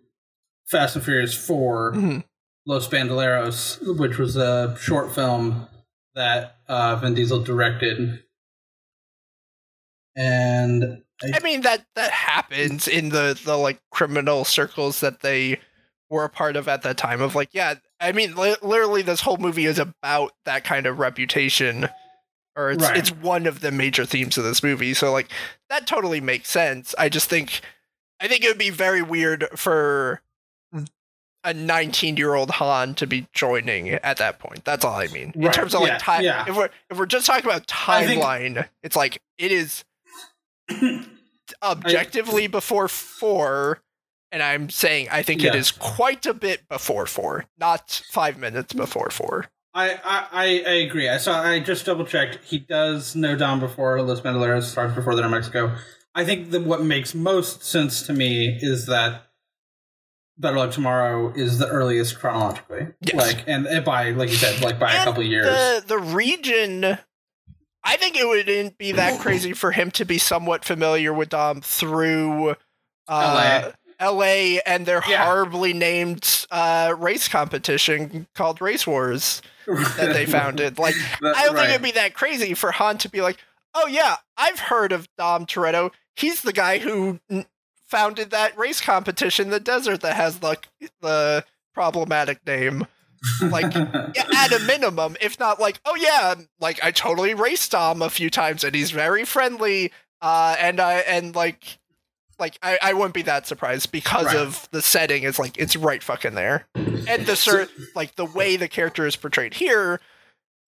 [0.67, 2.25] Fast and Furious 4, Mhm.
[2.67, 5.67] Los Bandoleros, which was a short film
[6.15, 8.23] that uh, Vin Diesel directed.
[10.15, 15.59] And I, I mean that that happens in the the like criminal circles that they
[16.11, 17.21] were a part of at that time.
[17.21, 20.99] Of like, yeah, I mean, li- literally, this whole movie is about that kind of
[20.99, 21.89] reputation,
[22.57, 22.97] or it's Right.
[22.97, 24.95] it's one of the major themes of this movie.
[24.95, 25.29] So like,
[25.69, 26.95] that totally makes sense.
[26.99, 27.61] I just think,
[28.21, 30.23] I think it would be very weird for
[30.75, 30.87] mm.
[31.45, 34.65] a 19 year old Han to be joining at that point.
[34.65, 35.33] That's all I mean.
[35.35, 36.45] In terms of like yeah, time, yeah.
[36.49, 39.85] if we're if we're just talking about I think- timeline, it's like it is
[41.63, 43.81] objectively before four,
[44.33, 45.61] and I'm saying I think it Yeah.
[45.61, 49.47] is quite a bit before four, not five minutes before four.
[49.75, 51.09] I, I, I I agree.
[51.09, 51.41] I saw.
[51.43, 52.39] I just double checked.
[52.45, 55.77] He does know Dom before Los Bandoleros starts before they're in Mexico.
[56.15, 59.27] I think that what makes most sense to me is that
[60.37, 62.89] Better Luck Tomorrow is the earliest chronologically.
[63.03, 63.15] Yes.
[63.15, 65.47] Like and, and by like you said, like by a And couple years.
[65.47, 66.99] The the region.
[67.89, 71.61] I think it wouldn't be that crazy for him to be somewhat familiar with Dom
[71.63, 72.55] through
[73.09, 73.71] uh,
[74.01, 75.25] LA and their Yeah.
[75.25, 80.79] horribly named uh, race competition called Race Wars that they founded.
[80.79, 81.63] Like, That- I don't right.
[81.63, 83.39] think it'd be that crazy for Han to be like,
[83.75, 85.91] "Oh yeah, I've heard of Dom Toretto.
[86.17, 87.47] He's the guy who n-
[87.87, 90.59] founded that race competition in the desert that has the
[91.01, 92.87] the problematic name."
[93.43, 98.11] Like, at a minimum, if not like, "Oh yeah, like I totally raced Dom a
[98.11, 101.79] few times and he's very friendly." Uh, and I and like.
[102.41, 104.37] Like I, I wouldn't be that surprised because Right.
[104.37, 108.55] of the setting is like it's right fucking there, and the cer- like the way
[108.57, 110.01] the character is portrayed here,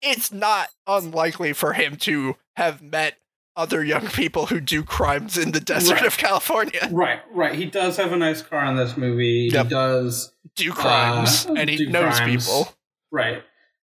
[0.01, 3.19] it's not unlikely for him to have met
[3.61, 6.05] other young people who do crimes in the desert Right.
[6.05, 6.89] of California.
[6.91, 7.55] right, right.
[7.55, 9.49] He does have a nice car in this movie.
[9.53, 9.65] Yep.
[9.65, 12.45] He does Do crimes, Uh, and he knows crimes.
[12.47, 12.73] people.
[13.11, 13.43] Right.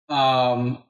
[0.09, 0.83] Um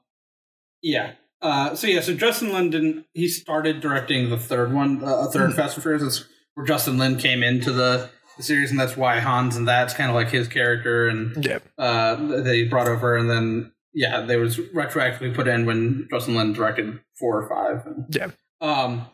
[0.82, 1.12] yeah.
[1.42, 5.30] Uh so yeah, so Justin Lin didn't he started directing the third one, uh, a
[5.30, 5.56] third Mhm.
[5.56, 9.20] Fast and Furious That's where Justin Lin came into the, the series and that's why
[9.20, 13.16] Hans and that's kind of like his character and Yeah, uh that he brought over
[13.16, 17.86] and then yeah, they was retroactively put in when Justin Lin directed 4 or 5.
[17.86, 18.30] And, Yeah.
[18.60, 19.06] Um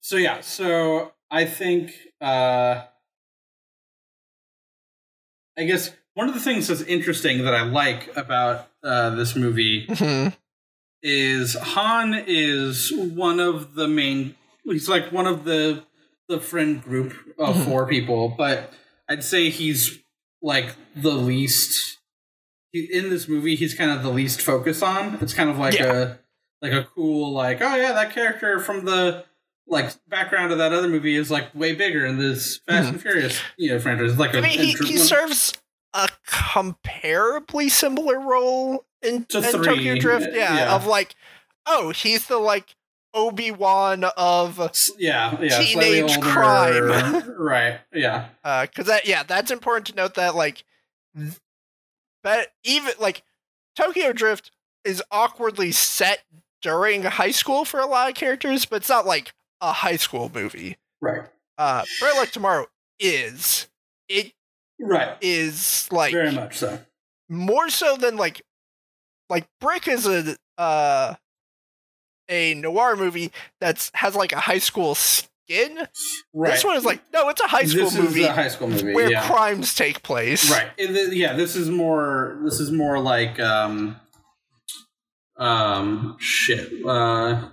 [0.00, 2.82] so yeah, so I think uh
[5.56, 9.86] I guess one of the things that's interesting that I like about uh, this movie
[9.86, 10.36] Mhm.
[11.02, 14.34] is Han is one of the main.
[14.64, 15.84] He's like one of the
[16.28, 17.64] the friend group of Mhm.
[17.66, 18.72] four people, but
[19.08, 19.98] I'd say he's
[20.42, 21.98] like the least
[22.72, 23.54] in this movie.
[23.56, 25.18] He's kind of the least focused on.
[25.20, 26.18] It's kind of like a
[26.64, 29.24] like a cool like oh yeah that character from the
[29.66, 32.92] like background of that other movie is like way bigger in this Fast Mhm.
[32.92, 34.10] and Furious you know franchise.
[34.12, 35.52] It's like I a, mean, he, he serves
[35.92, 40.28] a comparably similar role in, in Tokyo Drift.
[40.32, 40.74] Yeah, yeah.
[40.74, 41.14] of like,
[41.66, 42.74] oh, he's the like
[43.14, 44.58] Obi Wan of
[44.98, 47.34] yeah yeah teenage crime.
[47.38, 48.26] right yeah
[48.62, 50.64] because that yeah that's important to note that like
[52.24, 53.22] that even like
[53.76, 54.50] tokyo drift
[54.84, 56.24] is awkwardly set
[56.64, 60.30] during high school for a lot of characters but it's not like a high school
[60.34, 60.78] movie.
[61.00, 61.28] Right.
[61.58, 62.66] Uh Bright Like tomorrow
[62.98, 63.68] is
[64.08, 64.32] it
[64.80, 65.16] right.
[65.20, 66.80] is like very much so.
[67.28, 68.42] more so than like
[69.28, 71.14] like brick is a uh
[72.30, 75.86] a noir movie that's has like a high school skin.
[76.32, 76.52] Right.
[76.52, 78.68] this one is like no it's a high school this movie is a high school
[78.68, 79.26] movie where yeah.
[79.26, 80.50] crimes take place.
[80.50, 80.70] Right.
[80.78, 84.00] Yeah this is more this is more like um
[85.36, 87.48] um shit uh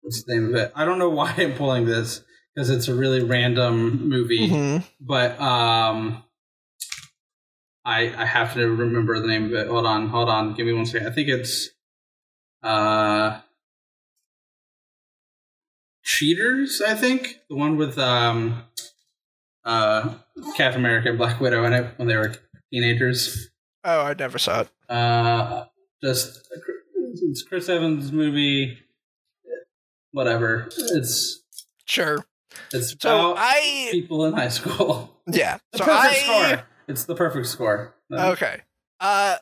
[0.00, 0.72] what's the name of it?
[0.74, 2.22] I don't know why i'm pulling this
[2.54, 4.84] because it's a really random movie Mhm.
[5.00, 6.24] but um
[7.84, 9.66] i i have to remember the name of it.
[9.68, 11.08] Hold on hold on give me one second.
[11.08, 11.68] I think it's
[12.62, 13.40] uh
[16.02, 17.40] cheaters i think?
[17.50, 18.64] The one with um
[19.64, 20.14] uh
[20.56, 22.34] captain america and black widow in it when they were
[22.72, 23.48] teenagers.
[23.84, 24.68] Oh, I never saw it.
[24.88, 25.66] uh
[26.02, 26.46] just
[27.22, 28.78] it's chris evans movie
[30.12, 31.42] whatever it's
[31.84, 32.24] Sure.
[32.72, 35.58] it's So about I people in high school yeah.
[35.72, 36.14] the So perfect I
[36.52, 38.62] score it's the perfect score okay.
[39.00, 39.36] Uh,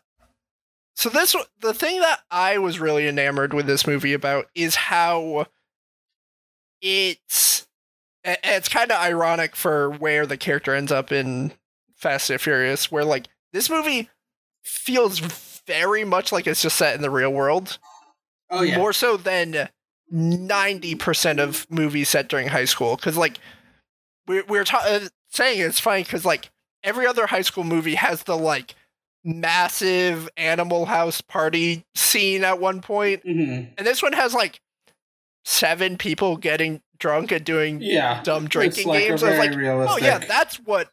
[0.96, 5.46] so this the thing that I was really enamored with this movie about is how
[6.82, 7.66] it's
[8.24, 11.52] it's kind of ironic for where the character ends up in
[11.94, 14.10] Fast and Furious, where like this movie
[14.64, 15.20] feels
[15.66, 17.78] very much like it's just set in the real world.
[18.50, 18.76] oh yeah.
[18.76, 19.68] More so than
[20.12, 23.38] 90% of movies set during high school because like
[24.26, 26.50] we're, we're ta- uh, saying it's funny because like
[26.84, 28.74] every other high school movie has the like
[29.24, 33.22] massive animal house party scene at one point.
[33.22, 34.60] Hmm and this one has like
[35.44, 38.22] seven people getting drunk and doing yeah.
[38.22, 39.22] dumb drinking like games.
[39.22, 40.02] I was like, realistic.
[40.02, 40.90] oh yeah that's what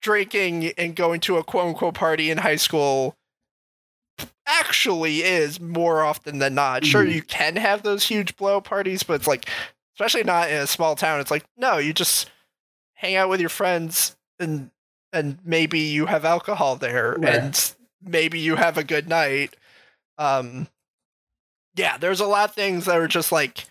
[0.00, 3.16] drinking and going to a quote-unquote party in high school
[4.46, 7.12] actually is more often than not sure Mhm.
[7.14, 9.48] you can have those huge blow parties but it's like
[9.94, 12.30] especially not in a small town it's like no you just
[12.94, 14.70] hang out with your friends and
[15.12, 17.34] and maybe you have alcohol there Right.
[17.34, 19.54] and maybe you have a good night
[20.16, 20.68] um
[21.76, 23.66] yeah there's a lot of things that are just like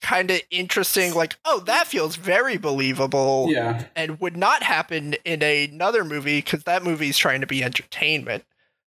[0.00, 5.42] kind of interesting like oh that feels very believable yeah and would not happen in
[5.42, 8.44] another movie because that movie's trying to be entertainment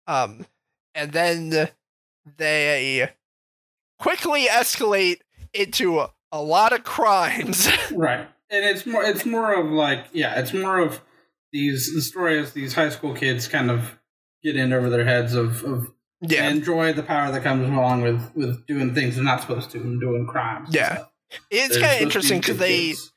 [0.07, 0.47] um
[0.95, 1.71] and then
[2.37, 3.11] they
[3.99, 5.21] quickly escalate
[5.55, 6.11] into a,
[6.41, 11.03] lot of crimes right and it's more it's more of like yeah it's more of
[11.53, 13.99] these the story is these high school kids kind of
[14.43, 18.31] get in over their heads of, of yeah enjoy the power that comes along with
[18.35, 21.05] with doing things they're not supposed to and doing crimes Yeah.
[21.51, 23.13] it's kind of supposed to be interesting because they kids.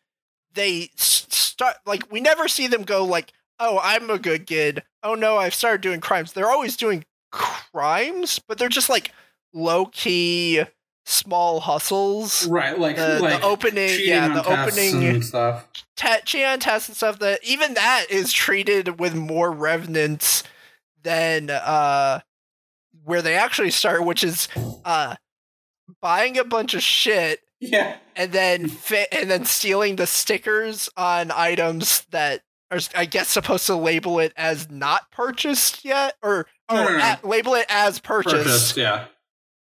[0.53, 4.83] they start like we never see them go like oh i'm a good kid.
[5.03, 6.33] Oh no i've started doing crimes.
[6.33, 9.11] They're always doing crimes but they're just like
[9.53, 10.63] low-key
[11.05, 12.47] small hustles.
[12.47, 15.67] Right like the, like the opening yeah the opening stuff.
[15.95, 20.43] Te- cheating on tests and stuff that even that is treated with more revenants
[21.03, 22.21] than uh
[23.03, 24.47] where they actually start which is
[24.83, 25.15] uh
[26.01, 27.97] buying a bunch of shit yeah.
[28.15, 32.41] and then fit and then stealing the stickers on items that
[32.71, 36.97] are I guess supposed to label it as not purchased yet or No, or no,
[36.97, 37.03] no.
[37.03, 39.05] at- label it as purchased, purchased yeah.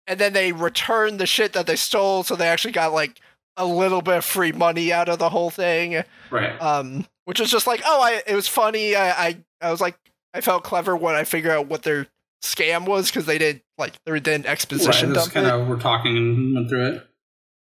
[0.07, 3.20] And then they return the shit that they stole so they actually got like
[3.57, 6.03] a little bit of free money out of the whole thing.
[6.30, 6.61] Right.
[6.61, 8.94] Um which was just like oh I it was funny.
[8.97, 9.97] I I, I was like
[10.34, 12.07] I felt clever when I figured out what their
[12.42, 16.16] scam was because they did like they did right exposition dump kind of we're talking
[16.16, 17.07] and went through it.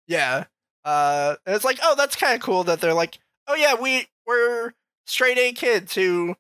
[0.07, 0.45] Yeah.
[0.85, 3.19] Uh, and it's like, oh, that's kind of cool that they're like,
[3.49, 4.73] oh yeah, we we're
[5.05, 6.37] straight A kids who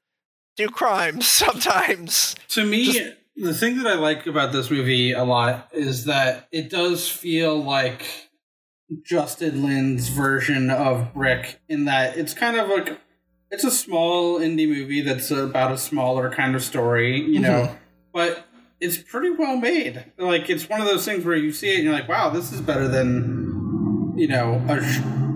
[0.56, 2.34] do crimes sometimes.
[2.50, 6.48] To me, Just- the thing that I like about this movie a lot is that
[6.52, 8.04] it does feel like
[9.04, 13.00] Justin Lin's version of Brick in that it's kind of like
[13.50, 17.74] it's a small indie movie that's about a smaller kind of story, you know, mm-hmm.
[18.12, 18.46] but
[18.80, 20.04] it's pretty well made.
[20.18, 22.52] Like it's one of those things where you see it and you're like, wow, this
[22.52, 24.76] is better than you know a,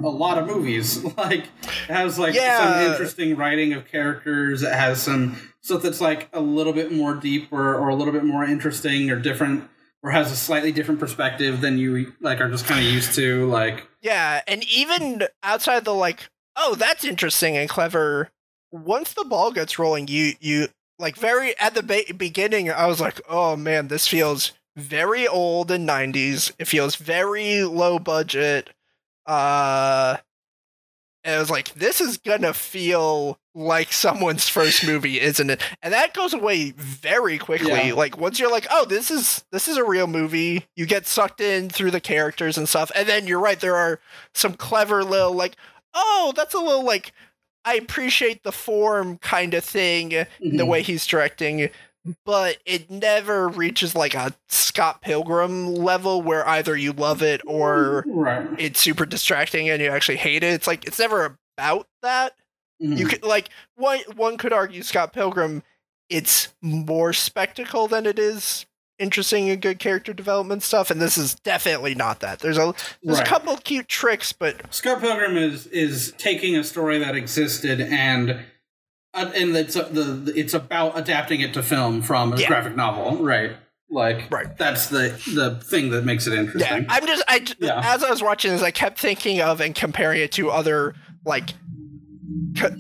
[0.04, 1.02] a lot of movies.
[1.16, 2.82] Like it has like Yeah.
[2.82, 4.62] some interesting writing of characters.
[4.62, 8.12] It has some stuff that's like a little bit more deep or, or a little
[8.12, 9.68] bit more interesting or different
[10.02, 13.46] or has a slightly different perspective than you like are just kind of used to.
[13.48, 18.30] Like Yeah, and even outside the like, oh, that's interesting and clever.
[18.70, 21.82] Once the ball gets rolling, you you like very at the
[22.16, 22.70] beginning.
[22.70, 26.52] I was like, oh man, this feels very old and '90s.
[26.58, 28.70] It feels very low budget.
[29.26, 30.16] Uh,
[31.24, 35.62] and I was like, this is gonna feel like someone's first movie, isn't it?
[35.82, 37.88] And that goes away very quickly.
[37.88, 37.94] Yeah.
[37.94, 40.66] Like once you're like, oh, this is this is a real movie.
[40.76, 42.90] You get sucked in through the characters and stuff.
[42.94, 44.00] And then you're right, there are
[44.34, 45.56] some clever little like,
[45.94, 47.12] oh, that's a little like
[47.64, 51.70] I appreciate the form kind of thing in the way he's directing.
[52.26, 58.04] But it never reaches like a Scott Pilgrim level where either you love it or
[58.06, 60.52] right, it's super distracting and you actually hate it.
[60.52, 62.34] It's like it's never about that.
[62.82, 62.98] Mhm.
[62.98, 65.62] You could like one one could argue Scott Pilgrim
[66.10, 68.66] it's more spectacle than it is
[68.98, 72.40] interesting and good character development stuff and this is definitely not that.
[72.40, 73.26] There's a there's Right.
[73.26, 77.80] a couple of cute tricks but Scott Pilgrim is is taking a story that existed
[77.80, 78.44] and
[79.14, 82.48] uh, and it's uh, the it's about adapting it to film from a Yeah.
[82.48, 83.52] graphic novel, right?
[83.90, 84.56] Like, Right.
[84.56, 86.86] That's the the thing that makes it yeah, interesting.
[86.88, 87.80] I'm just I Yeah.
[87.94, 90.94] as I was watching this I kept thinking of and comparing it to other
[91.24, 91.50] like
[92.58, 92.74] co-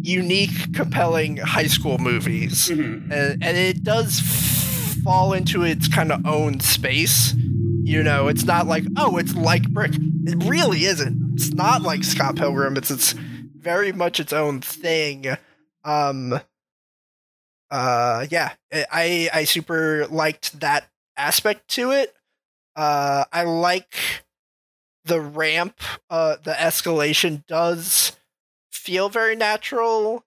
[0.00, 2.68] unique compelling high school movies.
[2.68, 3.10] Mhm.
[3.10, 7.34] and, and it does f- fall into its kind of own space.
[7.82, 9.92] You know, it's not like oh, it's like Brick.
[10.26, 11.32] It really isn't.
[11.34, 12.76] It's not like Scott Pilgrim.
[12.78, 13.12] It's it's
[13.58, 15.26] very much its own thing.
[15.84, 16.40] Um.
[17.70, 18.26] Uh.
[18.30, 18.52] Yeah.
[18.72, 22.14] I I super liked that aspect to it.
[22.76, 23.24] Uh.
[23.32, 23.96] I like
[25.04, 25.80] the ramp.
[26.10, 26.36] Uh.
[26.42, 28.12] The escalation does
[28.72, 30.24] feel very natural.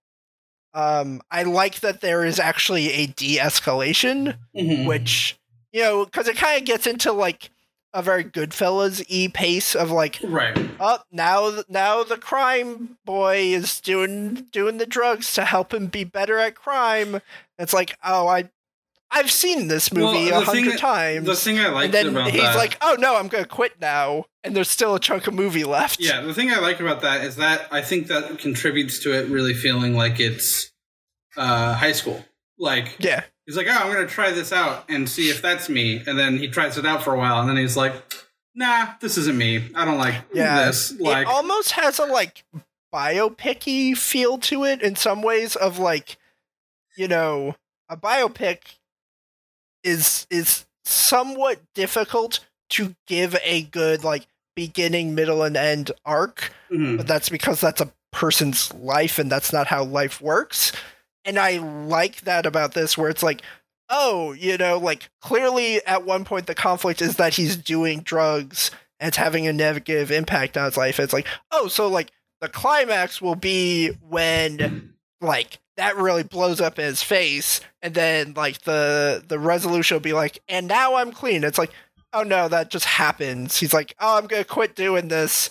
[0.73, 4.85] Um, I like that there is actually a de-escalation, Mhm.
[4.85, 5.37] which
[5.71, 7.49] you know, because it kind of gets into like
[7.97, 10.55] a very Goodfellas e pace of like, right.
[10.79, 16.03] oh, now now the crime boy is doing doing the drugs to help him be
[16.03, 17.21] better at crime.
[17.57, 18.51] It's like, oh, I
[19.09, 21.25] I've seen this movie a hundred times.
[21.25, 23.81] The thing I and liked then about he's that, like, "Oh no, I'm gonna quit
[23.81, 25.99] now," and there's still a chunk of movie left.
[25.99, 29.27] yeah, the thing I like about that is that I think that contributes to it
[29.29, 30.71] really feeling like it's
[31.35, 32.23] uh, high school.
[32.59, 36.03] Like yeah, he's like, oh, I'm gonna try this out and see if that's me,
[36.05, 37.95] and then he tries it out for a while, and then he's like,
[38.53, 39.69] Nah, this isn't me.
[39.75, 40.65] I don't like Yeah.
[40.65, 40.91] this.
[40.99, 42.43] Like, it almost has a like
[42.93, 46.17] biopic-y feel to it in some ways of like
[46.95, 47.55] you know
[47.89, 48.77] a biopic
[49.83, 52.39] is is somewhat difficult
[52.69, 54.25] to give a good like
[54.55, 56.97] beginning middle and end arc mhm.
[56.97, 60.71] but that's because that's a person's life and that's not how life works
[61.27, 63.43] and i like that about this where it's like
[63.89, 68.71] oh you know like clearly at one point the conflict is that he's doing drugs
[68.99, 70.99] and it's having a negative impact on his life.
[70.99, 72.11] It's like oh so like
[72.41, 78.33] the climax will be when like that really blows up in his face and then
[78.33, 81.43] like the the resolution will be like and now i'm clean.
[81.43, 81.71] It's like
[82.13, 83.57] oh no that just happens.
[83.57, 85.49] He's like oh i'm gonna quit doing this.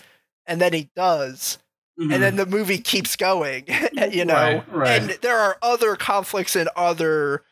[0.49, 1.59] And then he does
[1.99, 2.13] Mhm.
[2.13, 3.65] and then the movie keeps going
[4.11, 5.01] you know Right, right.
[5.03, 7.43] and there are other conflicts and other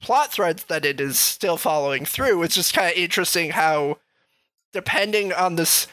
[0.00, 3.98] plot threads that it is still following through it's just kind of interesting how
[4.72, 5.86] depending on this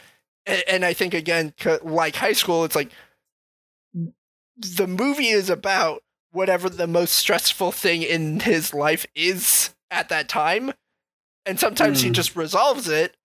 [0.48, 2.92] and i think again like high school it's like
[4.58, 10.28] the movie is about whatever the most stressful thing in his life is at that
[10.28, 10.74] time
[11.46, 12.14] and sometimes he Hmm.
[12.14, 13.16] just resolves it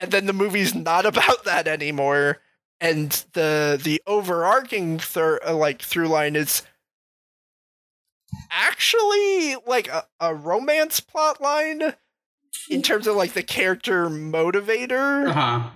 [0.00, 2.38] and then the movie's not about that anymore
[2.80, 6.62] and the the overarching thir- uh, like through line is
[8.50, 11.94] actually like a, a romance plot line
[12.70, 15.70] in terms of like the character motivator uh-huh.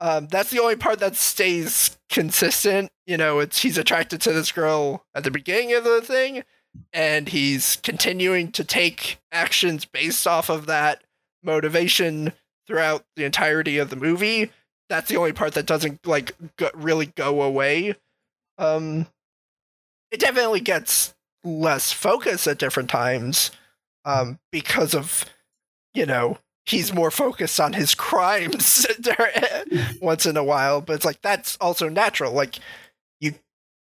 [0.00, 2.90] um, that's the only part that stays consistent.
[3.06, 6.42] You know, it's he's attracted to this girl at the beginning of the thing,
[6.92, 11.02] and he's continuing to take actions based off of that
[11.42, 12.32] motivation
[12.66, 14.50] throughout the entirety of the movie.
[14.90, 17.96] That's the only part that doesn't like go, really go away.
[18.58, 19.06] Um,
[20.10, 21.14] it definitely gets
[21.44, 23.50] less focus at different times,
[24.04, 25.24] um, because of
[25.94, 28.86] you know he's more focused on his crimes
[30.02, 32.58] once in a while but it's like that's also natural like
[33.20, 33.34] you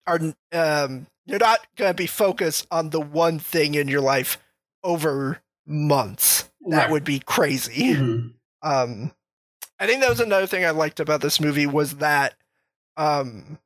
[0.06, 0.18] are
[0.52, 4.38] um you're not going to be focused on the one thing in your life
[4.82, 6.90] over months that Right.
[6.90, 8.32] would be crazy Mhm.
[8.62, 9.12] um
[9.82, 12.34] i think that was another thing i liked about this movie was that
[12.96, 13.58] um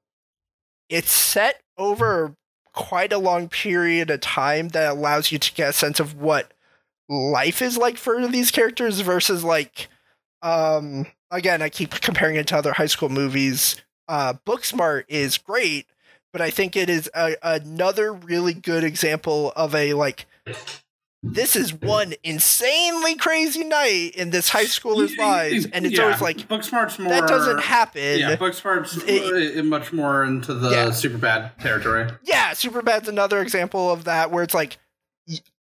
[0.88, 2.34] it's set over
[2.72, 6.52] quite a long period of time that allows you to get a sense of what
[7.08, 9.88] life is like for these characters versus like
[10.42, 13.76] um again I keep comparing it to other high school movies.
[14.08, 15.86] Uh Booksmart is great,
[16.32, 20.26] but I think it is a, another really good example of a like
[21.32, 26.20] this is one insanely crazy night in this high schooler's lives, and it's Yeah, always
[26.20, 27.10] like Booksmart's more.
[27.12, 28.18] that doesn't happen.
[28.18, 30.86] Yeah, Booksmart's It- much more into the Yeah.
[30.86, 32.08] Superbad territory.
[32.22, 34.78] yeah, Superbad's another example of that where it's like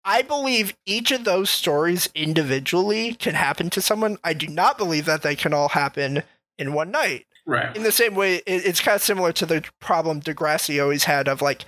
[0.08, 4.20] I believe each of those stories individually can happen to someone.
[4.24, 6.22] I do not believe that they can all happen
[6.60, 7.26] in one night.
[7.47, 7.76] Right.
[7.76, 11.41] In the same way, it's kind of similar to the problem Degrassi always had of
[11.41, 11.66] like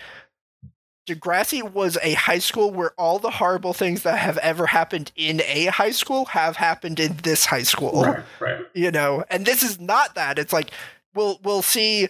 [1.07, 5.41] Degrassi was a high school where all the horrible things that have ever happened in
[5.45, 8.23] a high school have happened in this high school Right.
[8.39, 8.65] Right.
[8.73, 10.71] you know and this is not that it's like
[11.15, 12.09] we'll we'll see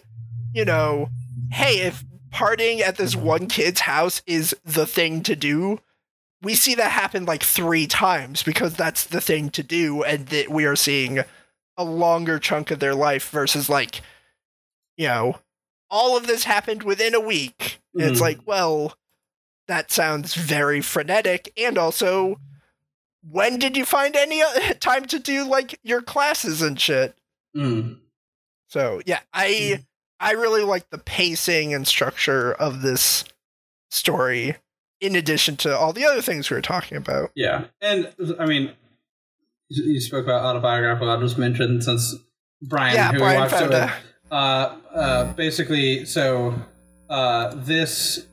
[0.53, 1.09] you know
[1.51, 5.79] hey if partying at this one kid's house is the thing to do
[6.41, 10.49] we see that happen like three times because that's the thing to do and that
[10.49, 11.19] we are seeing
[11.77, 14.01] a longer chunk of their life versus like
[14.97, 15.35] you know
[15.89, 18.21] all of this happened within a week And it's Mhm.
[18.21, 18.95] like well
[19.67, 22.39] that sounds very frenetic and also
[23.29, 27.15] when did you find any uh, time to do like your classes and shit
[27.55, 27.99] Mm.
[28.67, 29.83] so yeah i
[30.19, 33.23] i really like the pacing and structure of this
[33.89, 34.55] story
[35.01, 38.71] in addition to all the other things we were talking about Yeah, and I mean,
[39.69, 41.09] you spoke about autobiographical.
[41.09, 42.15] I'll just mention since
[42.61, 43.53] Brian, yeah who we brian watched
[44.29, 46.53] it found with, a uh, uh, basically, so
[47.09, 48.25] uh, this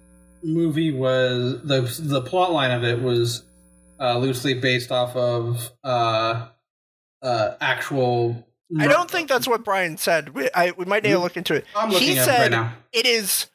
[0.43, 3.45] movie was the the plot line of it was
[4.01, 6.49] uh, loosely based off of uh,
[7.23, 8.47] uh, actual.
[8.79, 11.55] i don't think that's what brian said we, I, we might need to look into
[11.55, 12.73] it I'm looking he at it right said now.
[12.93, 13.47] it is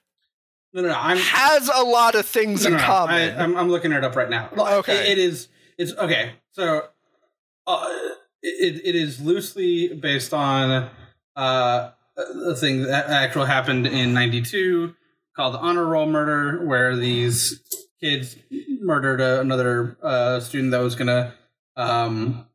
[0.73, 0.95] No, no, no.
[0.97, 4.03] I'm has a lot of things no, no, in common I, I'm, I'm looking it
[4.03, 4.49] up right now.
[4.57, 5.11] Okay.
[5.11, 5.47] It- it is.
[5.77, 6.31] It's okay.
[6.51, 6.87] So,
[7.67, 7.85] uh,
[8.41, 10.89] it it is loosely based on
[11.35, 11.91] uh,
[12.51, 14.95] a thing that actually happened in '92
[15.35, 17.61] called the honor roll murder, where these
[18.01, 18.35] kids
[18.81, 21.33] murdered a, another uh, student that was gonna
[21.75, 22.47] um,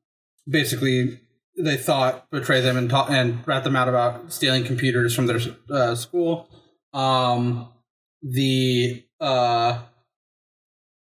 [0.48, 1.20] basically
[1.56, 5.40] they thought betray them and ta- and rat them out about stealing computers from their
[5.70, 6.48] uh, school.
[6.92, 7.68] Um,
[8.22, 9.82] the uh,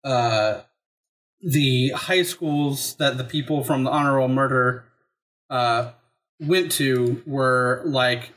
[0.04, 0.62] uh,
[1.42, 4.86] the high schools that the people from the honor roll murder
[5.50, 5.92] uh,
[6.40, 8.32] went to were like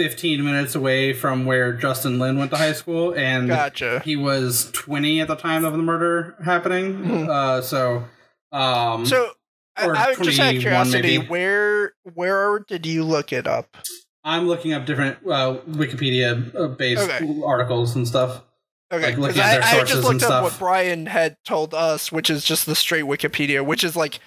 [0.00, 4.70] 15 minutes away from where Justin Lin went to high school, and gotcha he was
[4.72, 7.04] 20 at the time of the murder happening.
[7.04, 7.28] Mhm.
[7.28, 8.04] Uh, so,
[8.50, 9.30] um, so
[9.76, 11.26] I, I just out of curiosity maybe.
[11.28, 13.76] where where did you look it up
[14.24, 17.26] I'm looking up different uh, Wikipedia uh, based Okay.
[17.44, 18.42] articles and stuff.
[18.92, 21.72] Okay, Like, 'cause looking at their I, I just looked up what Brian had told
[21.74, 24.18] us, which is just the straight Wikipedia, which is like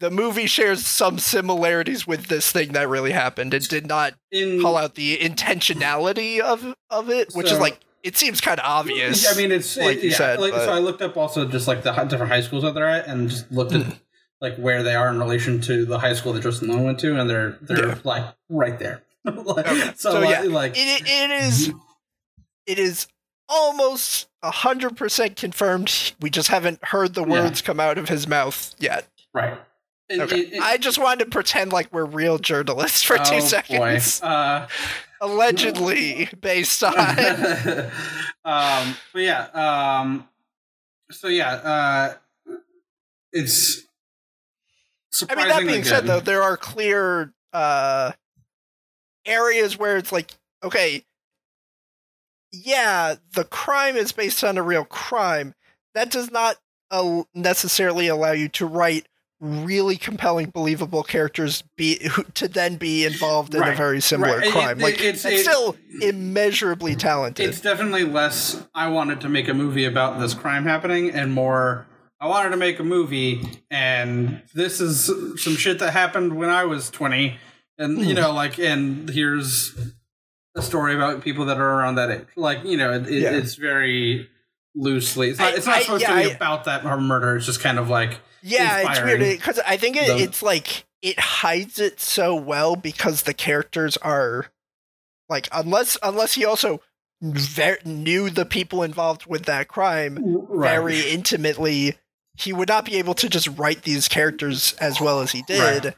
[0.00, 3.54] the movie shares some similarities with this thing that really happened.
[3.54, 8.16] It did not In call out the intentionality of of it, which is like it
[8.16, 9.30] seems kind of obvious.
[9.30, 11.68] I mean, it's like it- you yeah, said, Like, so I looked up also just
[11.68, 13.82] like the different high schools that they're at, and just looked Hmm.
[13.82, 13.98] at
[14.40, 17.18] like where they are in relation to the high school that Justin Long went to,
[17.20, 17.98] and they're they're Yeah.
[18.04, 19.02] like right there.
[19.24, 19.92] Like, Okay.
[19.96, 20.40] So, So, like, yeah.
[20.44, 21.72] like it, it is
[22.66, 23.06] it is
[23.50, 26.12] almost hundred percent confirmed.
[26.20, 27.30] We just haven't heard the Yeah.
[27.42, 29.06] words come out of his mouth yet.
[29.34, 29.58] right.
[30.10, 30.40] It- Okay.
[30.40, 33.46] it- it- I just wanted to pretend like we're real journalists for oh, two boy.
[33.46, 34.22] seconds.
[34.22, 34.68] Uh,
[35.22, 36.94] Allegedly based on
[38.44, 40.28] um, but yeah, um,
[41.10, 42.14] so yeah, uh,
[43.32, 43.78] it's.
[43.78, 48.12] I mean, that surprisingly being said, though, there are clear uh,
[49.26, 50.32] areas where it's like,
[50.62, 51.04] okay,
[52.52, 55.54] yeah, the crime is based on a real crime.
[55.94, 56.56] That does not
[56.90, 59.06] uh, necessarily allow you to write
[59.40, 64.50] really compelling, believable characters be who, to then be involved in a very similar right.
[64.52, 64.78] Crime.
[64.78, 67.48] it- like it's- it's it- still immeasurably talented.
[67.48, 68.62] It's definitely less.
[68.74, 71.86] I wanted to make a movie about this crime happening, and more.
[72.20, 75.06] I wanted to make a movie, and this is
[75.42, 77.38] some shit that happened when I was twenty,
[77.78, 78.04] and Hmm.
[78.04, 79.74] you know, like, and here's
[80.54, 82.26] a story about people that are around that age.
[82.36, 83.30] Like, you know, it, it, Yeah.
[83.30, 84.28] it's very
[84.74, 85.30] loosely.
[85.30, 87.36] It's not, I- it's not I- supposed yeah, to be I- about that murder.
[87.36, 90.84] It's just kind of like Yeah, it's weird because I think it, The- it's like
[91.02, 94.46] it hides it so well because the characters are
[95.28, 96.80] like unless unless he also
[97.22, 100.18] ver- knew the people involved with that crime
[100.48, 100.70] right.
[100.70, 101.96] very intimately,
[102.36, 105.84] he would not be able to just write these characters as well as he did.
[105.84, 105.94] Right.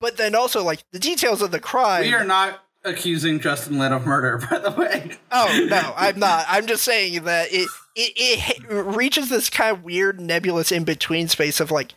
[0.00, 2.02] But then also like the details of the crime.
[2.02, 5.16] We are not accusing Justin Lin of murder, by the way.
[5.32, 6.44] Oh no, I'm not.
[6.48, 11.28] I'm just saying that it it, it reaches this kind of weird nebulous in between
[11.28, 11.92] space of like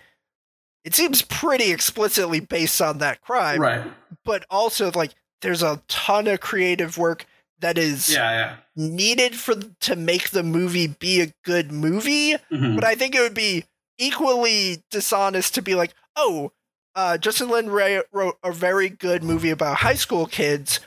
[0.83, 3.83] it seems pretty explicitly based on that crime, Right.
[4.23, 7.25] but also like there's a ton of creative work
[7.59, 8.55] that is Yeah, yeah.
[8.75, 12.35] needed for to make the movie be a good movie.
[12.51, 12.75] Mhm.
[12.75, 13.65] But I think it would be
[13.97, 16.51] equally dishonest to be like, oh,
[16.95, 20.79] uh, Justin Lin Ray wrote a very good movie about high school kids,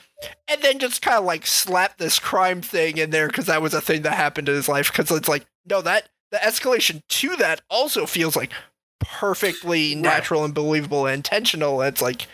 [0.49, 3.75] and then just kind of like slap this crime thing in there because that was
[3.75, 4.91] a thing that happened in his life.
[4.91, 8.51] Because it's like, no, that the escalation to that also feels like
[8.99, 11.83] perfectly natural and believable and intentional.
[11.83, 12.27] It's like,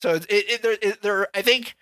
[0.00, 1.76] so it, it, there, it, there, I think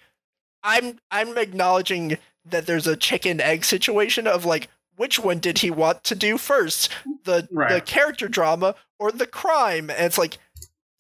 [0.63, 5.71] I'm I'm acknowledging that there's a chicken egg situation of like which one did he
[5.71, 6.91] want to do first
[7.25, 10.39] the the character drama or the crime and it's like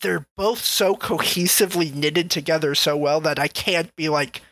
[0.00, 4.42] they're both so cohesively knitted together so well that I can't be like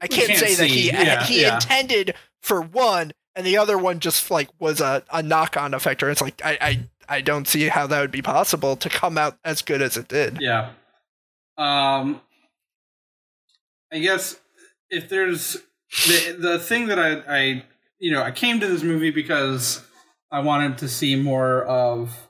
[0.00, 0.88] I can't, can't say that he.
[0.88, 1.54] Yeah, he yeah.
[1.54, 6.02] intended for one and the other one just like was a, a knock on effect
[6.02, 9.18] or it's like I, I I don't see how that would be possible to come
[9.18, 10.38] out as good as it did.
[10.40, 10.70] Yeah.
[11.58, 12.20] Um
[13.92, 14.40] I guess
[14.88, 15.58] if there's
[16.06, 17.64] the the thing that I I
[17.98, 19.84] you know, I came to this movie because
[20.30, 22.29] I wanted to see more of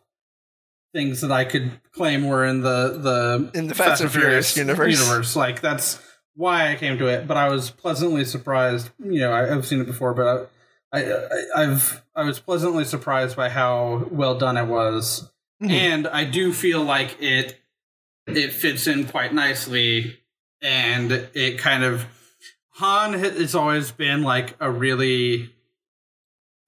[0.92, 4.98] things that I could claim were in the the In the Fast and Furious universe.
[5.00, 5.36] universe.
[5.36, 6.00] Like that's
[6.34, 8.90] why I came to it, but I was pleasantly surprised.
[8.98, 10.50] You know, I, I've seen it before, but
[10.92, 15.30] I, I, I've I was pleasantly surprised by how well done it was
[15.62, 15.70] Mhm.
[15.70, 17.60] and I do feel like it
[18.26, 20.18] it fits in quite nicely,
[20.62, 22.06] and it kind of
[22.74, 25.52] Han ha- has always been like a really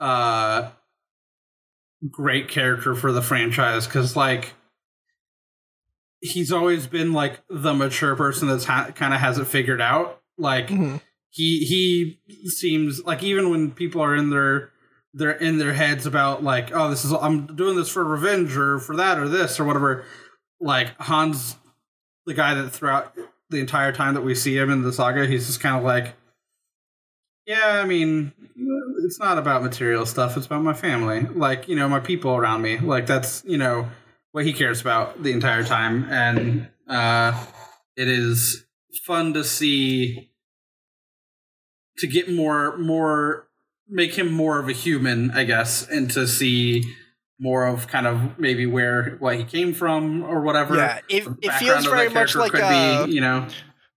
[0.01, 0.71] uh
[2.11, 4.55] great character for the franchise because like
[6.21, 10.21] he's always been like the mature person that's ha- kind of has it figured out
[10.39, 11.01] like Mhm.
[11.31, 14.71] he he seems like even when people are in their
[15.15, 18.79] they're in their heads about like oh this is i'm doing this for revenge or
[18.79, 20.05] for that or this or whatever
[20.61, 21.57] like Han's
[22.27, 23.15] the guy that throughout
[23.51, 26.15] the entire time that we see him in the saga he's just kind of like
[27.47, 28.33] yeah i mean
[29.05, 31.21] it's not about material stuff it's about my family.
[31.21, 32.79] Like you know my people around me.
[32.79, 33.89] Like that's you know
[34.33, 36.05] what he cares about the entire time.
[36.11, 37.47] And uh
[37.97, 38.65] it is
[39.05, 40.31] fun to see
[41.99, 43.49] to get more more
[43.89, 46.83] make him more of a human i guess and to see
[47.39, 50.77] more of kind of maybe where what he came from or whatever.
[50.77, 53.49] Yeah, it, it feels very much like could a be you know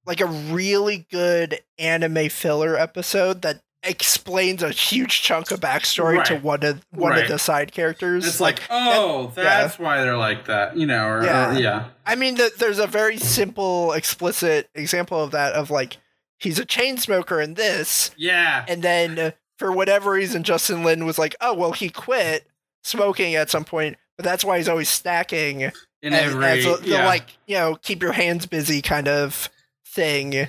[0.05, 6.35] like a really good anime filler episode that explains a huge chunk of backstory to
[6.37, 7.23] one of one Right.
[7.23, 8.25] of the side characters.
[8.27, 11.51] it's like, oh that's why they're like that you know or Yeah.
[11.51, 11.85] yeah, or, yeah.
[12.05, 15.53] I mean, th- there's a very simple, explicit example of that.
[15.53, 15.97] Of like,
[16.39, 21.05] he's a chain smoker in this, yeah and then uh, for whatever reason, Justin Lin
[21.05, 22.47] was like, "Oh, well, he quit
[22.83, 26.77] smoking at some point, but that's why he's always snacking." in as, every as a-
[26.77, 27.05] the yeah.
[27.05, 29.49] like you know keep your hands busy kind of
[29.95, 30.47] thing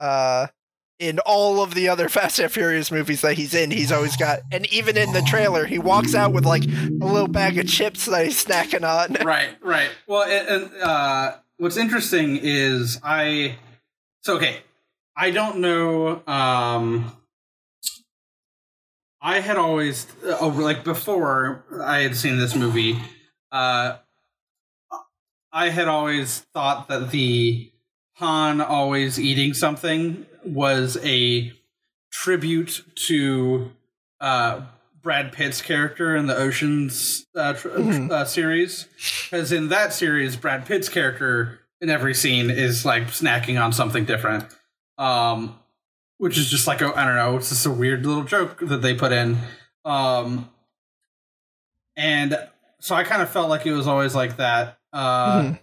[0.00, 0.46] uh
[0.98, 4.40] in all of the other fast and furious movies that he's in he's always got
[4.52, 8.06] and even in the trailer he walks out with like a little bag of chips
[8.06, 9.16] that he's snacking on.
[9.26, 9.90] Right right.
[10.06, 13.56] Well and, uh what's interesting is i
[14.22, 14.58] so okay
[15.16, 17.12] i don't know um
[19.20, 22.96] i had always uh, oh, like before i had seen this movie
[23.50, 23.96] uh
[25.52, 27.72] i had always thought that the
[28.18, 31.52] han always eating something was a
[32.10, 33.70] tribute to
[34.20, 34.60] uh
[35.02, 38.10] brad pitt's character in the oceans uh, tr- Mhm.
[38.10, 38.86] uh series
[39.24, 44.04] because in that series brad pitt's character in every scene is like snacking on something
[44.04, 44.44] different
[44.96, 45.58] um
[46.16, 48.94] which is just like i don't know it's just a weird little joke that they
[48.94, 49.36] put in
[49.84, 50.48] um
[51.96, 52.36] and
[52.80, 55.58] so i kind of felt like it was always like that uh Mhm.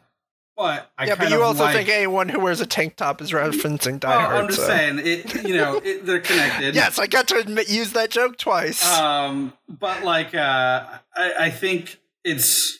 [0.58, 3.32] But i yeah but you also like, think anyone who wears a tank top is
[3.32, 6.98] referencing Die well, Hard i'm just so- saying it you know it, they're connected yes
[7.00, 10.86] i got to admit use that joke twice um but like uh
[11.16, 12.80] i i think it's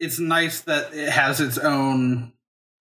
[0.00, 2.32] it's nice that it has its own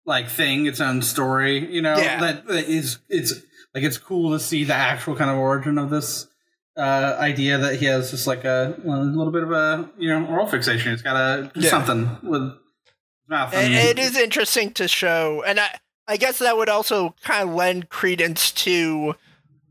[0.06, 2.20] like thing its own story you know Yeah.
[2.20, 3.34] that, that is it's
[3.74, 6.26] like it's cool to see the actual kind of origin of this
[6.76, 10.24] uh idea that he has just like a, a little bit of a you know
[10.26, 11.70] oral fixation he's got to do Yeah.
[11.70, 12.52] something with
[13.52, 17.54] It- it is interesting to show, and I, I guess that would also kind of
[17.54, 19.14] lend credence to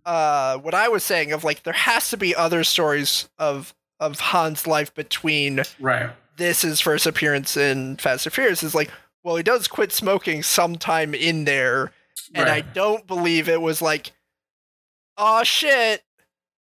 [0.06, 4.20] uh, what I was saying of like there has to be other stories of of
[4.20, 8.62] Han's life between right this his first appearance in Fast and Furious.
[8.64, 8.92] Is like,
[9.24, 11.92] well, he does quit smoking sometime in there,
[12.36, 14.12] And I don't believe it was like,
[15.18, 16.04] oh shit,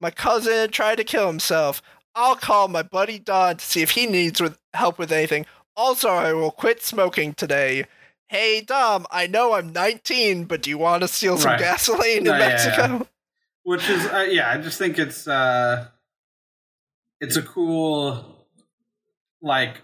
[0.02, 1.82] my cousin tried to kill himself.
[2.16, 5.46] I'll call my buddy Dom to see if he needs with help with anything.
[5.78, 7.86] Also, I will quit smoking today.
[8.28, 11.60] Hey Dom, I know I'm 19, but do you want to steal some Right.
[11.60, 13.08] gasoline in Yeah, yeah, Mexico?
[13.64, 15.88] which is uh, yeah i just think it's uh
[17.20, 18.24] it's a cool
[19.42, 19.82] like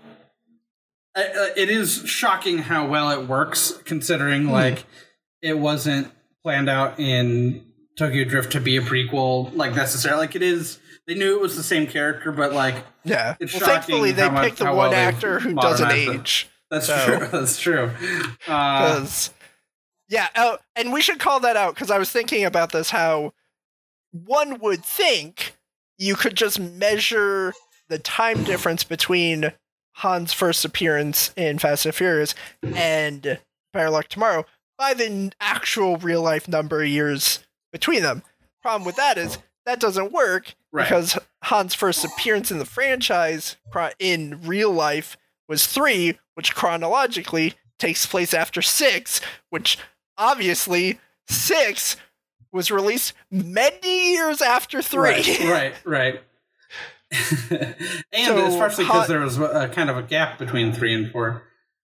[1.16, 4.52] uh, uh, it is shocking how well it works considering Hmm.
[4.52, 4.86] like
[5.42, 6.12] it wasn't
[6.44, 7.66] planned out in
[7.98, 10.78] tokyo drift to be a prequel like necessarily like it is
[11.08, 13.36] they knew it was the same character but like Yeah.
[13.40, 16.20] It's well, thankfully they much- picked the one well actor who doesn't modernized it.
[16.22, 16.50] age.
[16.70, 17.92] that's So- true that's true
[18.48, 19.06] uh,
[20.10, 23.34] yeah, oh, and we should call that out because I was thinking about this how
[24.12, 25.54] one would think
[25.98, 27.54] you could just measure
[27.88, 29.54] the time difference between
[29.96, 32.36] Han's first appearance in Fast and Furious
[32.76, 33.40] and
[33.72, 34.46] Better Luck Tomorrow
[34.78, 37.40] by the actual real life number of years
[37.72, 38.24] between them.
[38.62, 40.84] Problem with that is that doesn't work Right.
[40.88, 43.58] because Han's first appearance in the franchise
[44.00, 45.18] in real life
[45.50, 49.78] was three, which chronologically takes place after six, which
[50.18, 51.98] obviously six
[52.54, 55.02] was released many years after three.
[55.12, 56.22] Right, right, right.
[58.12, 61.12] and So, especially Han- because there was a, kind of a gap between three and
[61.12, 61.44] four.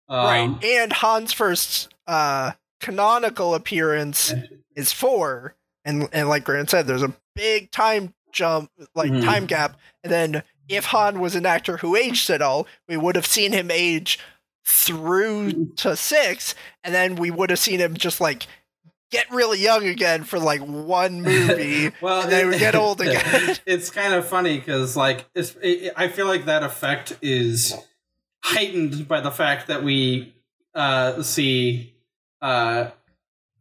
[0.07, 0.63] Um, right.
[0.63, 4.33] And Han's first uh, canonical appearance
[4.75, 5.55] is four,
[5.85, 9.23] and and like Grant said, there's a big time jump, like Mhm.
[9.23, 9.79] time gap.
[10.03, 13.51] And then if Han was an actor who aged at all, we would have seen
[13.53, 14.19] him age
[14.65, 18.47] through to six, and then we would have seen him just like
[19.11, 21.91] get really young again for like one movie.
[22.01, 23.55] well, and then it- we get old again.
[23.65, 27.73] it's kind of funny because, like, it's, it, I feel like that effect is
[28.43, 30.33] heightened by the fact that we
[30.73, 31.93] uh, see
[32.41, 32.89] uh,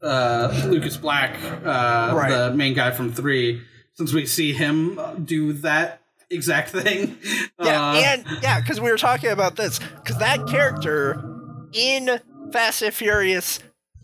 [0.05, 2.31] uh, Lucas Black, uh, Right.
[2.31, 3.63] the main guy from three,
[3.95, 6.01] since we see him do that
[6.31, 7.17] exact thing.
[7.63, 11.23] Yeah, Uh, and yeah, because we were talking about this because that character
[11.73, 12.21] in
[12.53, 13.59] Fast and Furious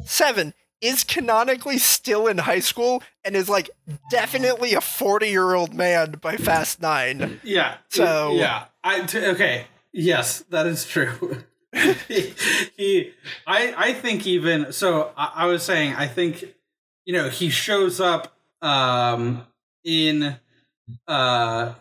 [0.04, 3.68] Seven is canonically still in high school and is like
[4.10, 7.38] definitely a forty-year-old man by Fast Nine.
[7.42, 7.76] Yeah.
[7.90, 9.66] So- yeah, I t- okay.
[9.92, 11.42] Yes, that is true.
[11.72, 12.34] he,
[12.76, 13.12] he,
[13.46, 15.12] I, I think even so.
[15.16, 16.44] I, I was saying, I think
[17.04, 19.46] you know he shows up um
[19.84, 20.36] in
[21.08, 21.74] uh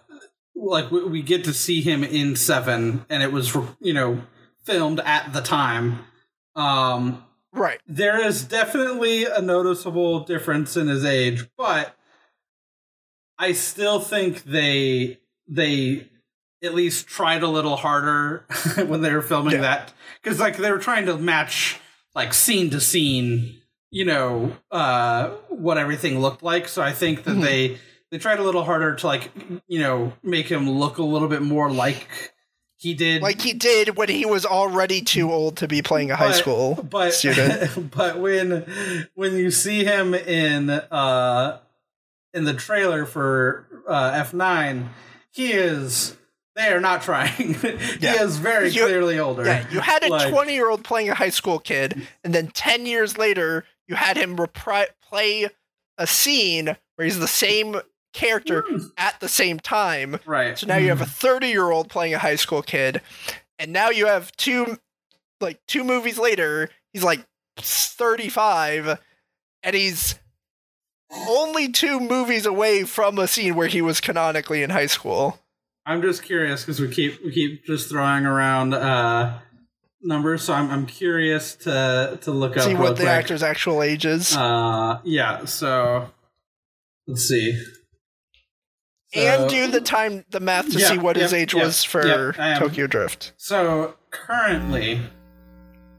[0.56, 4.22] like we, we get to see him in seven, and it was you know
[4.64, 6.00] filmed at the time.
[6.56, 7.80] Um, Right.
[7.88, 11.96] there is definitely a noticeable difference in his age, but
[13.40, 16.09] I still think they they
[16.64, 18.46] at least tried a little harder
[18.88, 19.62] when they were filming Yeah.
[19.62, 21.80] that because like they were trying to match
[22.16, 26.68] like scene to scene, you know, uh, what everything looked like.
[26.68, 27.42] So I think that Mhm.
[27.44, 27.78] they
[28.12, 29.32] they tried a little harder to like
[29.68, 32.08] you know make him look a little bit more like
[32.78, 36.16] he did Like he did when he was already too old to be playing a
[36.16, 37.92] high But- school but student.
[37.96, 41.60] but when when you see him in uh
[42.34, 44.88] in the trailer for uh F9
[45.32, 46.16] he is
[46.60, 48.24] they are not trying he Yeah.
[48.24, 51.16] is very You- clearly older Yeah, you had a Like- 20 year old playing a
[51.16, 55.50] high school kid, and then 10 years later, you had him repri- play
[55.98, 57.82] a scene where he's the same
[58.14, 58.78] character hmm.
[58.98, 60.20] at the same time.
[60.26, 61.12] right So now you have a hmm.
[61.12, 63.02] 30 year old playing a high school kid,
[63.58, 64.80] and now you have two,
[65.42, 67.26] like, two movies later, he's like
[67.58, 69.00] 35,
[69.64, 70.16] and he's
[71.28, 75.40] only two movies away from a scene where he was canonically in high school.
[75.90, 79.40] I'm just curious because we keep we keep just throwing around uh
[80.04, 83.08] numbers so I'm I'm curious to to look up See what the quick.
[83.10, 84.36] actor's actual age is.
[84.38, 86.10] uh yeah so
[87.08, 87.60] let's see
[89.16, 92.34] and do the time the math to Yeah, see what his age yep, was for
[92.58, 93.34] Tokyo Drift.
[93.38, 95.02] So currently,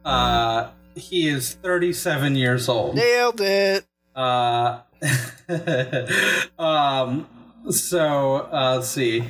[0.05, 2.95] uh, he is 37 years old.
[2.95, 3.85] Nailed it.
[4.15, 4.83] Uh,
[6.59, 7.27] um,
[7.71, 9.25] so uh, let's see.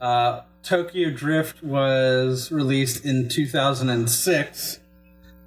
[0.00, 4.80] Uh, Tokyo Drift was released in 2006.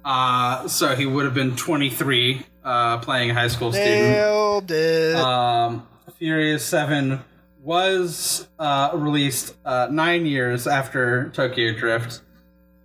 [0.04, 4.10] Uh, so he would have been 23, uh, playing a high school student.
[4.12, 5.16] Nailed it.
[5.16, 5.86] Um,
[6.18, 7.20] Furious Seven
[7.62, 12.20] was uh, released uh, nine years after Tokyo Drift.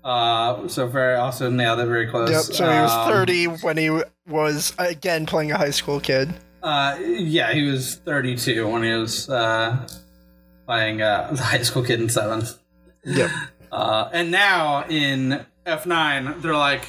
[0.03, 2.29] Uh, so very also nailed it very close.
[2.29, 2.41] yep.
[2.41, 3.89] So he was Um, 30 when he
[4.27, 6.33] was again playing a high school kid.
[6.63, 9.85] Uh, yeah, he was 32 when he was uh,
[10.69, 12.43] playing uh, the high school kid in Seven.
[13.03, 13.31] Yep.
[13.71, 16.85] Uh, and now in F9, they're like,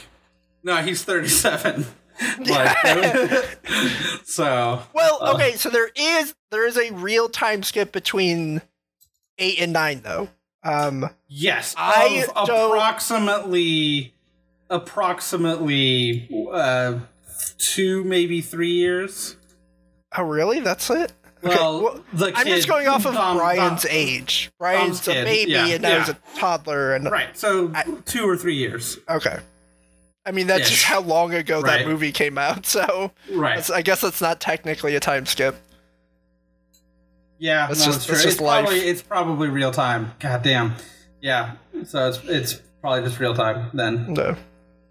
[0.63, 1.87] no, he's 37.
[2.41, 2.77] like,
[4.25, 5.33] so Well, Uh.
[5.35, 8.61] okay, so there is there is a real time skip between
[9.39, 10.29] eight and nine, though.
[10.63, 14.13] Um, yes, I approximately
[14.69, 16.99] approximately uh,
[17.57, 19.37] two maybe three years.
[20.19, 20.61] oh, really?
[20.61, 21.13] That's it.
[21.43, 22.01] Okay, Well,
[22.35, 24.51] I'm just going off of Dom- Brian's Dom- age.
[24.59, 26.15] Brian's a baby, yeah, and now he's yeah.
[26.35, 26.95] a toddler.
[26.95, 27.37] And right.
[27.37, 28.99] So I- two or three years.
[29.09, 29.39] okay,
[30.27, 32.67] I mean that's just how long ago that movie came out.
[32.67, 33.69] So Right.
[33.71, 35.57] I guess that's not technically a time skip.
[37.39, 38.65] Yeah, That's no, just- it's that's just it's life.
[38.67, 40.13] Probably, it's probably real time.
[40.19, 40.75] God damn.
[41.23, 41.53] Yeah.
[41.85, 44.13] So it's it's probably just real time then.
[44.13, 44.37] No.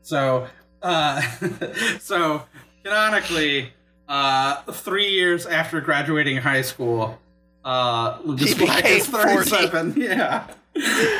[0.01, 0.47] So
[0.81, 1.21] uh
[1.99, 2.43] so
[2.83, 3.71] canonically,
[4.09, 7.17] uh three years after graduating high school,
[7.63, 10.01] uh Lucas Black is became 40.
[10.01, 10.47] Yeah.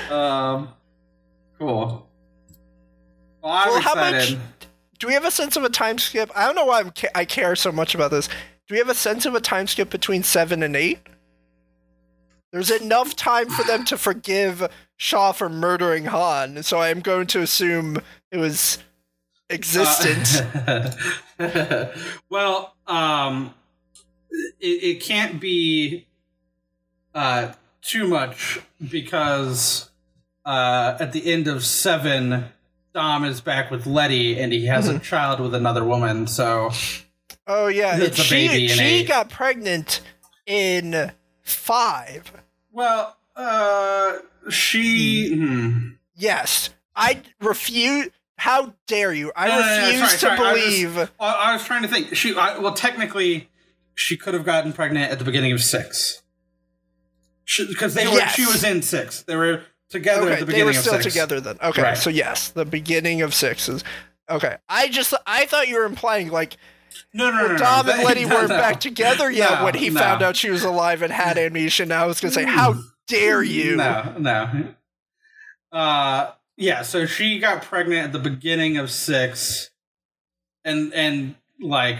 [0.10, 0.70] Um
[1.58, 2.08] cool.
[3.42, 4.40] Well, I'm Well, how much- excited.
[5.00, 6.30] Do we have a sense of a time skip?
[6.36, 8.28] I don't know why I'm ca- I care so much about this.
[8.28, 11.00] Do we have a sense of a time skip between seven and eight?
[12.52, 14.68] There's enough time for them to forgive
[14.98, 18.00] Shaw for murdering Han, so I'm going to assume
[18.32, 18.80] it was
[19.50, 20.46] existent.
[21.40, 21.88] Uh,
[22.30, 23.54] well, um,
[24.60, 26.08] it, it can't be
[27.14, 29.90] uh, too much because
[30.46, 32.46] uh, at the end of seven,
[32.94, 36.28] Dom is back with Letty and he has a child with another woman.
[36.28, 36.72] So
[37.48, 40.02] oh yeah, It's a she baby she got pregnant
[40.46, 41.12] in
[41.44, 42.32] five.
[42.72, 44.18] well, uh,
[44.50, 45.36] she.
[45.36, 45.90] Hmm.
[46.16, 48.10] Yes, I refuse.
[48.40, 49.32] How dare you?
[49.36, 50.96] I No, no, no, no, refuse sorry, to sorry, I was believe.
[50.96, 52.16] Well, I was trying to think.
[52.16, 53.50] She I, well, technically,
[53.96, 56.22] she could have gotten pregnant at the beginning of six,
[57.68, 58.14] because they were.
[58.14, 58.34] Yes.
[58.36, 59.24] She was in six.
[59.24, 60.60] They were together okay, at the beginning.
[60.68, 61.58] they were still together then.
[61.62, 61.98] Okay, Right.
[61.98, 63.84] so yes, the beginning of six is
[64.30, 66.58] Okay, I just I thought you were implying like
[67.14, 67.58] No, no, no, no.
[67.58, 68.58] Dom and Letty no, weren't no.
[68.58, 70.00] back together yet No, when he no.
[70.00, 71.86] found out she was alive and had amnesia.
[71.88, 72.76] Now I was gonna say, how
[73.08, 73.76] dare you?
[73.76, 74.74] No, no.
[75.72, 76.84] Uh, yeah.
[76.84, 79.72] So she got pregnant at the beginning of six,
[80.64, 81.98] and and like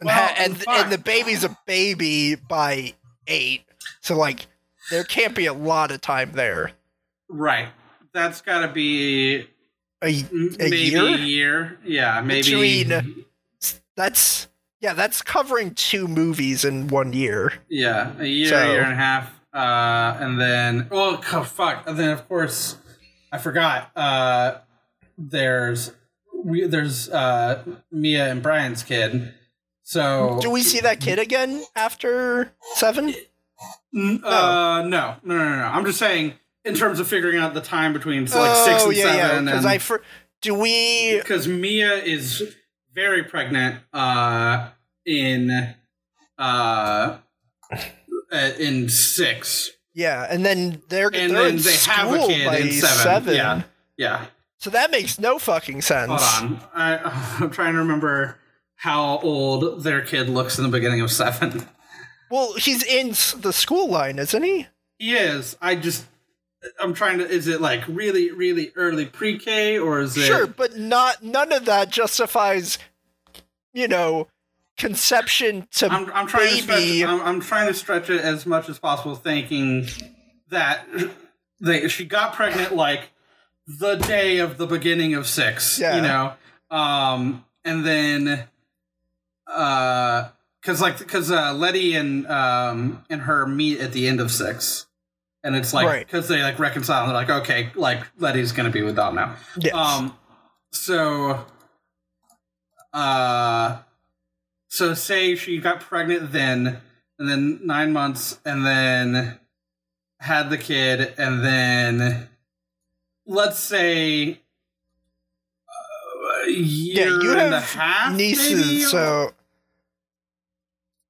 [0.00, 2.92] And, Well, ha- and and the baby's a baby by
[3.26, 3.64] eight,
[4.02, 4.46] so like
[4.90, 6.70] there can't be a lot of time there.
[7.28, 7.68] right.
[8.12, 9.46] That's got to be
[10.02, 10.06] a
[10.58, 11.04] maybe year?
[11.04, 11.78] a year.
[11.84, 12.42] Yeah, maybe.
[12.50, 13.24] Between-
[13.94, 14.48] that's
[14.80, 17.52] yeah, that's covering two movies in one year.
[17.68, 22.10] Yeah, a year, So- year and a half, uh, and then oh, fuck, and then
[22.10, 22.76] of course,
[23.36, 23.90] I forgot.
[23.94, 24.58] Uh,
[25.18, 25.92] there's
[26.42, 27.62] we there's uh
[27.92, 29.34] Mia and Brian's kid.
[29.82, 33.14] So Do we see that kid again after seven?
[33.94, 35.64] N- uh, no, no, no, no, no.
[35.64, 36.32] I'm just saying
[36.64, 39.28] in terms of figuring out the time between so, like six oh and yeah, yeah.
[39.28, 40.02] seven, Because I for,
[40.40, 41.18] do we?
[41.18, 42.56] because Mia is
[42.94, 44.70] very pregnant uh,
[45.04, 45.74] in
[46.38, 47.18] uh,
[48.32, 52.28] uh, in six, Yeah, and then they're and they're then in they have a school
[52.28, 52.96] kid by in seven.
[52.98, 53.34] seven.
[53.34, 53.62] Yeah,
[53.96, 54.26] yeah.
[54.58, 56.10] So that makes no fucking sense.
[56.10, 58.38] Hold on, I, I'm trying to remember
[58.74, 61.66] how old their kid looks in the beginning of seven.
[62.30, 64.66] Well, he's in the school line, isn't he?
[64.98, 65.56] He is.
[65.62, 66.04] I just.
[66.78, 67.26] I'm trying to.
[67.26, 70.26] Is it like really, really early pre-K or is it?
[70.26, 72.78] Sure, but not none of that justifies,
[73.72, 74.28] you know,
[74.76, 76.78] conception to I'm, I'm trying to stretch.
[76.78, 77.04] baby.
[77.04, 79.86] I'm, I'm trying to stretch it as much as possible, thinking
[80.50, 80.86] that
[81.60, 83.10] they she got pregnant like
[83.66, 85.78] the day of the beginning of six.
[85.78, 85.96] Yeah.
[85.96, 86.32] You know,
[86.70, 88.44] um, and then,
[89.46, 90.28] uh,
[90.60, 94.86] because like because uh, Letty and um and her meet at the end of six.
[95.44, 96.04] And it's like Right.
[96.04, 97.02] because they like reconcile.
[97.04, 99.36] And they're like, okay, like Letty's gonna be with Dom now.
[99.56, 99.74] Yes.
[99.74, 100.16] Um,
[100.72, 101.46] so,
[102.92, 103.78] uh,
[104.68, 106.80] so say she got pregnant then,
[107.18, 109.38] and then nine months, and then
[110.20, 112.28] had the kid, and then
[113.26, 114.40] let's say
[116.46, 118.80] a year yeah, you and a half, nieces, maybe?
[118.82, 119.32] so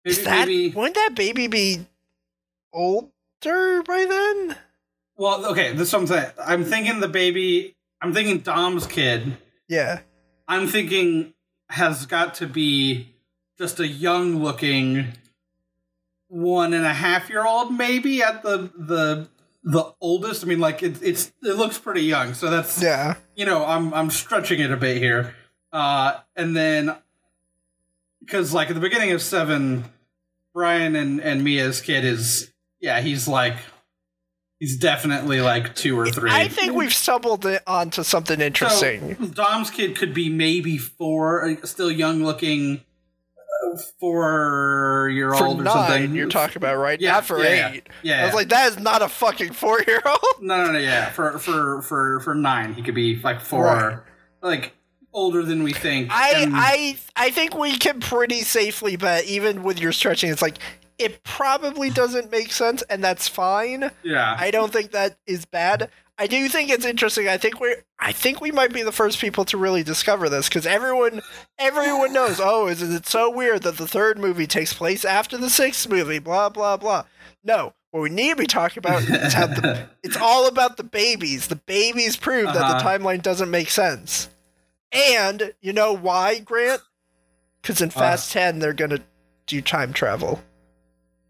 [0.04, 1.86] maybe, is that maybe- wouldn't that baby be
[2.72, 4.57] older by then?
[5.16, 6.30] well, okay, this is what I'm saying.
[6.44, 7.74] I'm thinking the baby.
[8.02, 9.38] I'm thinking Dom's kid.
[9.68, 10.00] Yeah.
[10.46, 11.32] I'm thinking
[11.70, 13.16] has got to be
[13.59, 15.12] just a young looking
[16.28, 19.28] one and a half year old, maybe at the the
[19.62, 20.44] the oldest.
[20.44, 23.16] I mean, like it, it's it looks pretty young, so that's Yeah.
[23.34, 25.34] you know I'm I'm stretching it a bit here,
[25.72, 26.94] uh, and then
[28.20, 29.84] because like at the beginning of seven,
[30.54, 33.57] Brian and and Mia's kid is yeah he's like
[34.59, 36.30] He's definitely like two or three.
[36.30, 39.16] I think we've stumbled onto something interesting.
[39.16, 42.80] So, Dom's kid could be maybe four, uh, still young looking,
[43.77, 46.14] four year for old or nine, something.
[46.14, 47.01] you're talking about, right?
[47.01, 47.72] Yeah, Not for yeah, yeah.
[47.72, 47.89] eight.
[48.03, 48.37] Yeah, I was yeah.
[48.37, 50.18] like, that is not a fucking four year old.
[50.41, 51.11] no, no, no, yeah.
[51.11, 53.99] For for for for nine, he could be like four, Right.
[54.43, 54.72] like
[55.12, 56.11] older than we think.
[56.12, 60.43] I And- I I think we can pretty safely bet, even with your stretching, it's
[60.43, 60.59] like
[60.99, 63.91] it probably doesn't make sense, and that's fine.
[64.03, 65.91] yeah, I don't think that is bad.
[66.19, 67.29] I do think it's interesting.
[67.29, 70.49] I think we're I think we might be the first people to really discover this
[70.49, 71.21] because everyone
[71.59, 72.41] everyone knows.
[72.43, 76.19] Oh, is it so weird that the third movie takes place after the sixth movie?
[76.19, 77.05] Blah blah blah.
[77.45, 80.85] No, what we need to be talking about is how the it's all about the
[80.85, 81.49] babies.
[81.49, 82.79] The babies prove that Uh-huh.
[82.79, 84.31] the timeline doesn't make sense.
[84.93, 86.81] And you know why, Grant?
[87.61, 89.01] Because in Fast Ten they're gonna
[89.47, 90.43] do time travel.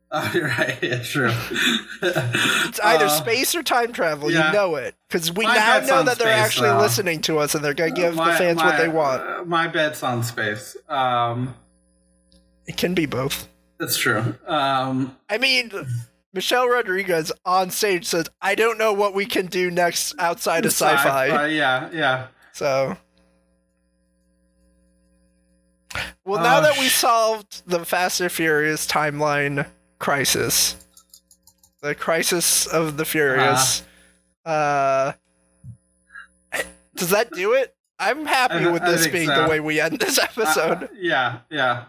[0.13, 0.79] Oh, you're right.
[0.81, 1.33] Yeah, true.
[2.03, 4.31] It's either Uh, space or time travel.
[4.31, 4.47] yeah.
[4.49, 6.79] You know it because we My now know that they're space, actually though.
[6.79, 9.23] listening to us and they're gonna give my- the fans what they want.
[9.23, 10.77] uh, my bet's on space.
[10.89, 11.55] Um,
[12.67, 13.49] It can be both.
[13.79, 14.37] that's true.
[14.47, 15.73] Um, I mean,
[16.33, 20.71] Michelle Rodriguez on stage says, "I don't know what we can do next outside of
[20.73, 22.27] sci-fi." uh, yeah, yeah.
[22.53, 22.97] So,
[26.25, 29.67] well, now Oh, that we solved the Fast and Furious timeline
[29.99, 30.77] crisis,
[31.83, 33.83] the crisis of the Furious,
[34.45, 35.13] uh,
[36.95, 37.75] does that do it?
[37.99, 39.43] I'm happy I- with this being so.
[39.45, 40.85] the way we end this episode.
[40.85, 41.85] Uh, yeah, yeah.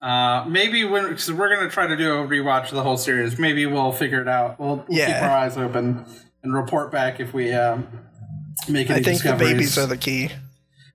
[0.00, 3.38] Uh, maybe when because we're gonna try to do a rewatch of the whole series.
[3.38, 4.58] Maybe we'll figure it out.
[4.60, 6.04] We'll, we'll keep our eyes open
[6.44, 7.88] and report back if we um,
[8.68, 10.30] make any I think the babies are the key.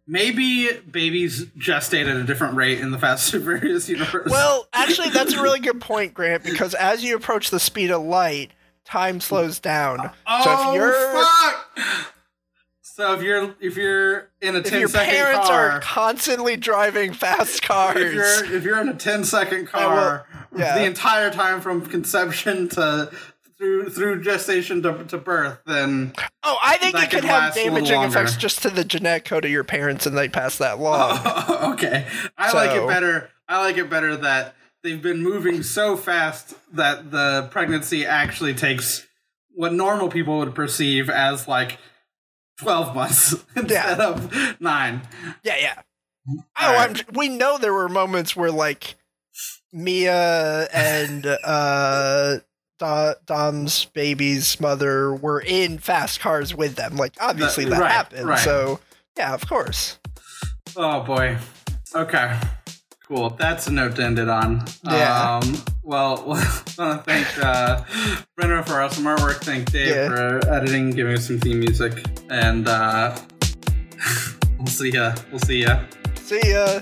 [0.06, 4.30] Maybe babies gestate at a different rate in the Fast and Furious universe.
[4.30, 8.04] Well, actually, that's a really good point, Grant, because as you approach the speed of
[8.04, 8.52] light,
[8.86, 10.12] time slows down.
[10.28, 12.14] oh so if oh, you're fuck!
[12.82, 16.58] So if you're if you're in a if 10 your second parents car, are constantly
[16.58, 20.78] driving fast cars, if you're if you're in a 10 second I will- car yeah.
[20.78, 23.12] the entire time from conception to
[23.64, 27.58] through through gestation to, to birth, then oh, I think it could could have last
[27.58, 30.58] a little damaging effects just to the genetic code of your parents, and they pass
[30.58, 31.20] that along.
[31.74, 32.06] okay.
[32.38, 33.30] I like it better.
[33.48, 39.08] I like it better that they've been moving so fast that the pregnancy actually takes
[39.56, 41.78] what normal people would perceive as like
[42.60, 45.02] 12 months instead of 9.
[45.44, 45.82] Yeah, yeah.
[46.28, 47.06] Oh, Alright.
[47.08, 48.96] I'm, we know there were moments where like
[49.72, 52.40] Mia and uh,
[52.84, 56.98] Do- Dom's baby's mother were in fast cars with them.
[56.98, 58.28] Like, obviously that right, happened.
[58.28, 58.40] right.
[58.40, 58.80] So,
[59.18, 60.00] yeah, of course.
[60.76, 61.38] Oh boy.
[61.96, 62.40] Okay.
[63.08, 63.30] Cool.
[63.32, 64.66] That's a note to end it on.
[64.84, 65.40] Yeah.
[65.44, 66.44] Um, well, I want
[66.78, 67.84] to thank uh,
[68.36, 69.44] Brenner for awesome artwork.
[69.44, 70.08] Thank Dave Yeah.
[70.10, 73.16] for editing, giving us some theme music, and uh,
[74.58, 75.14] we'll see ya.
[75.32, 75.82] We'll see ya.
[76.16, 76.80] See ya.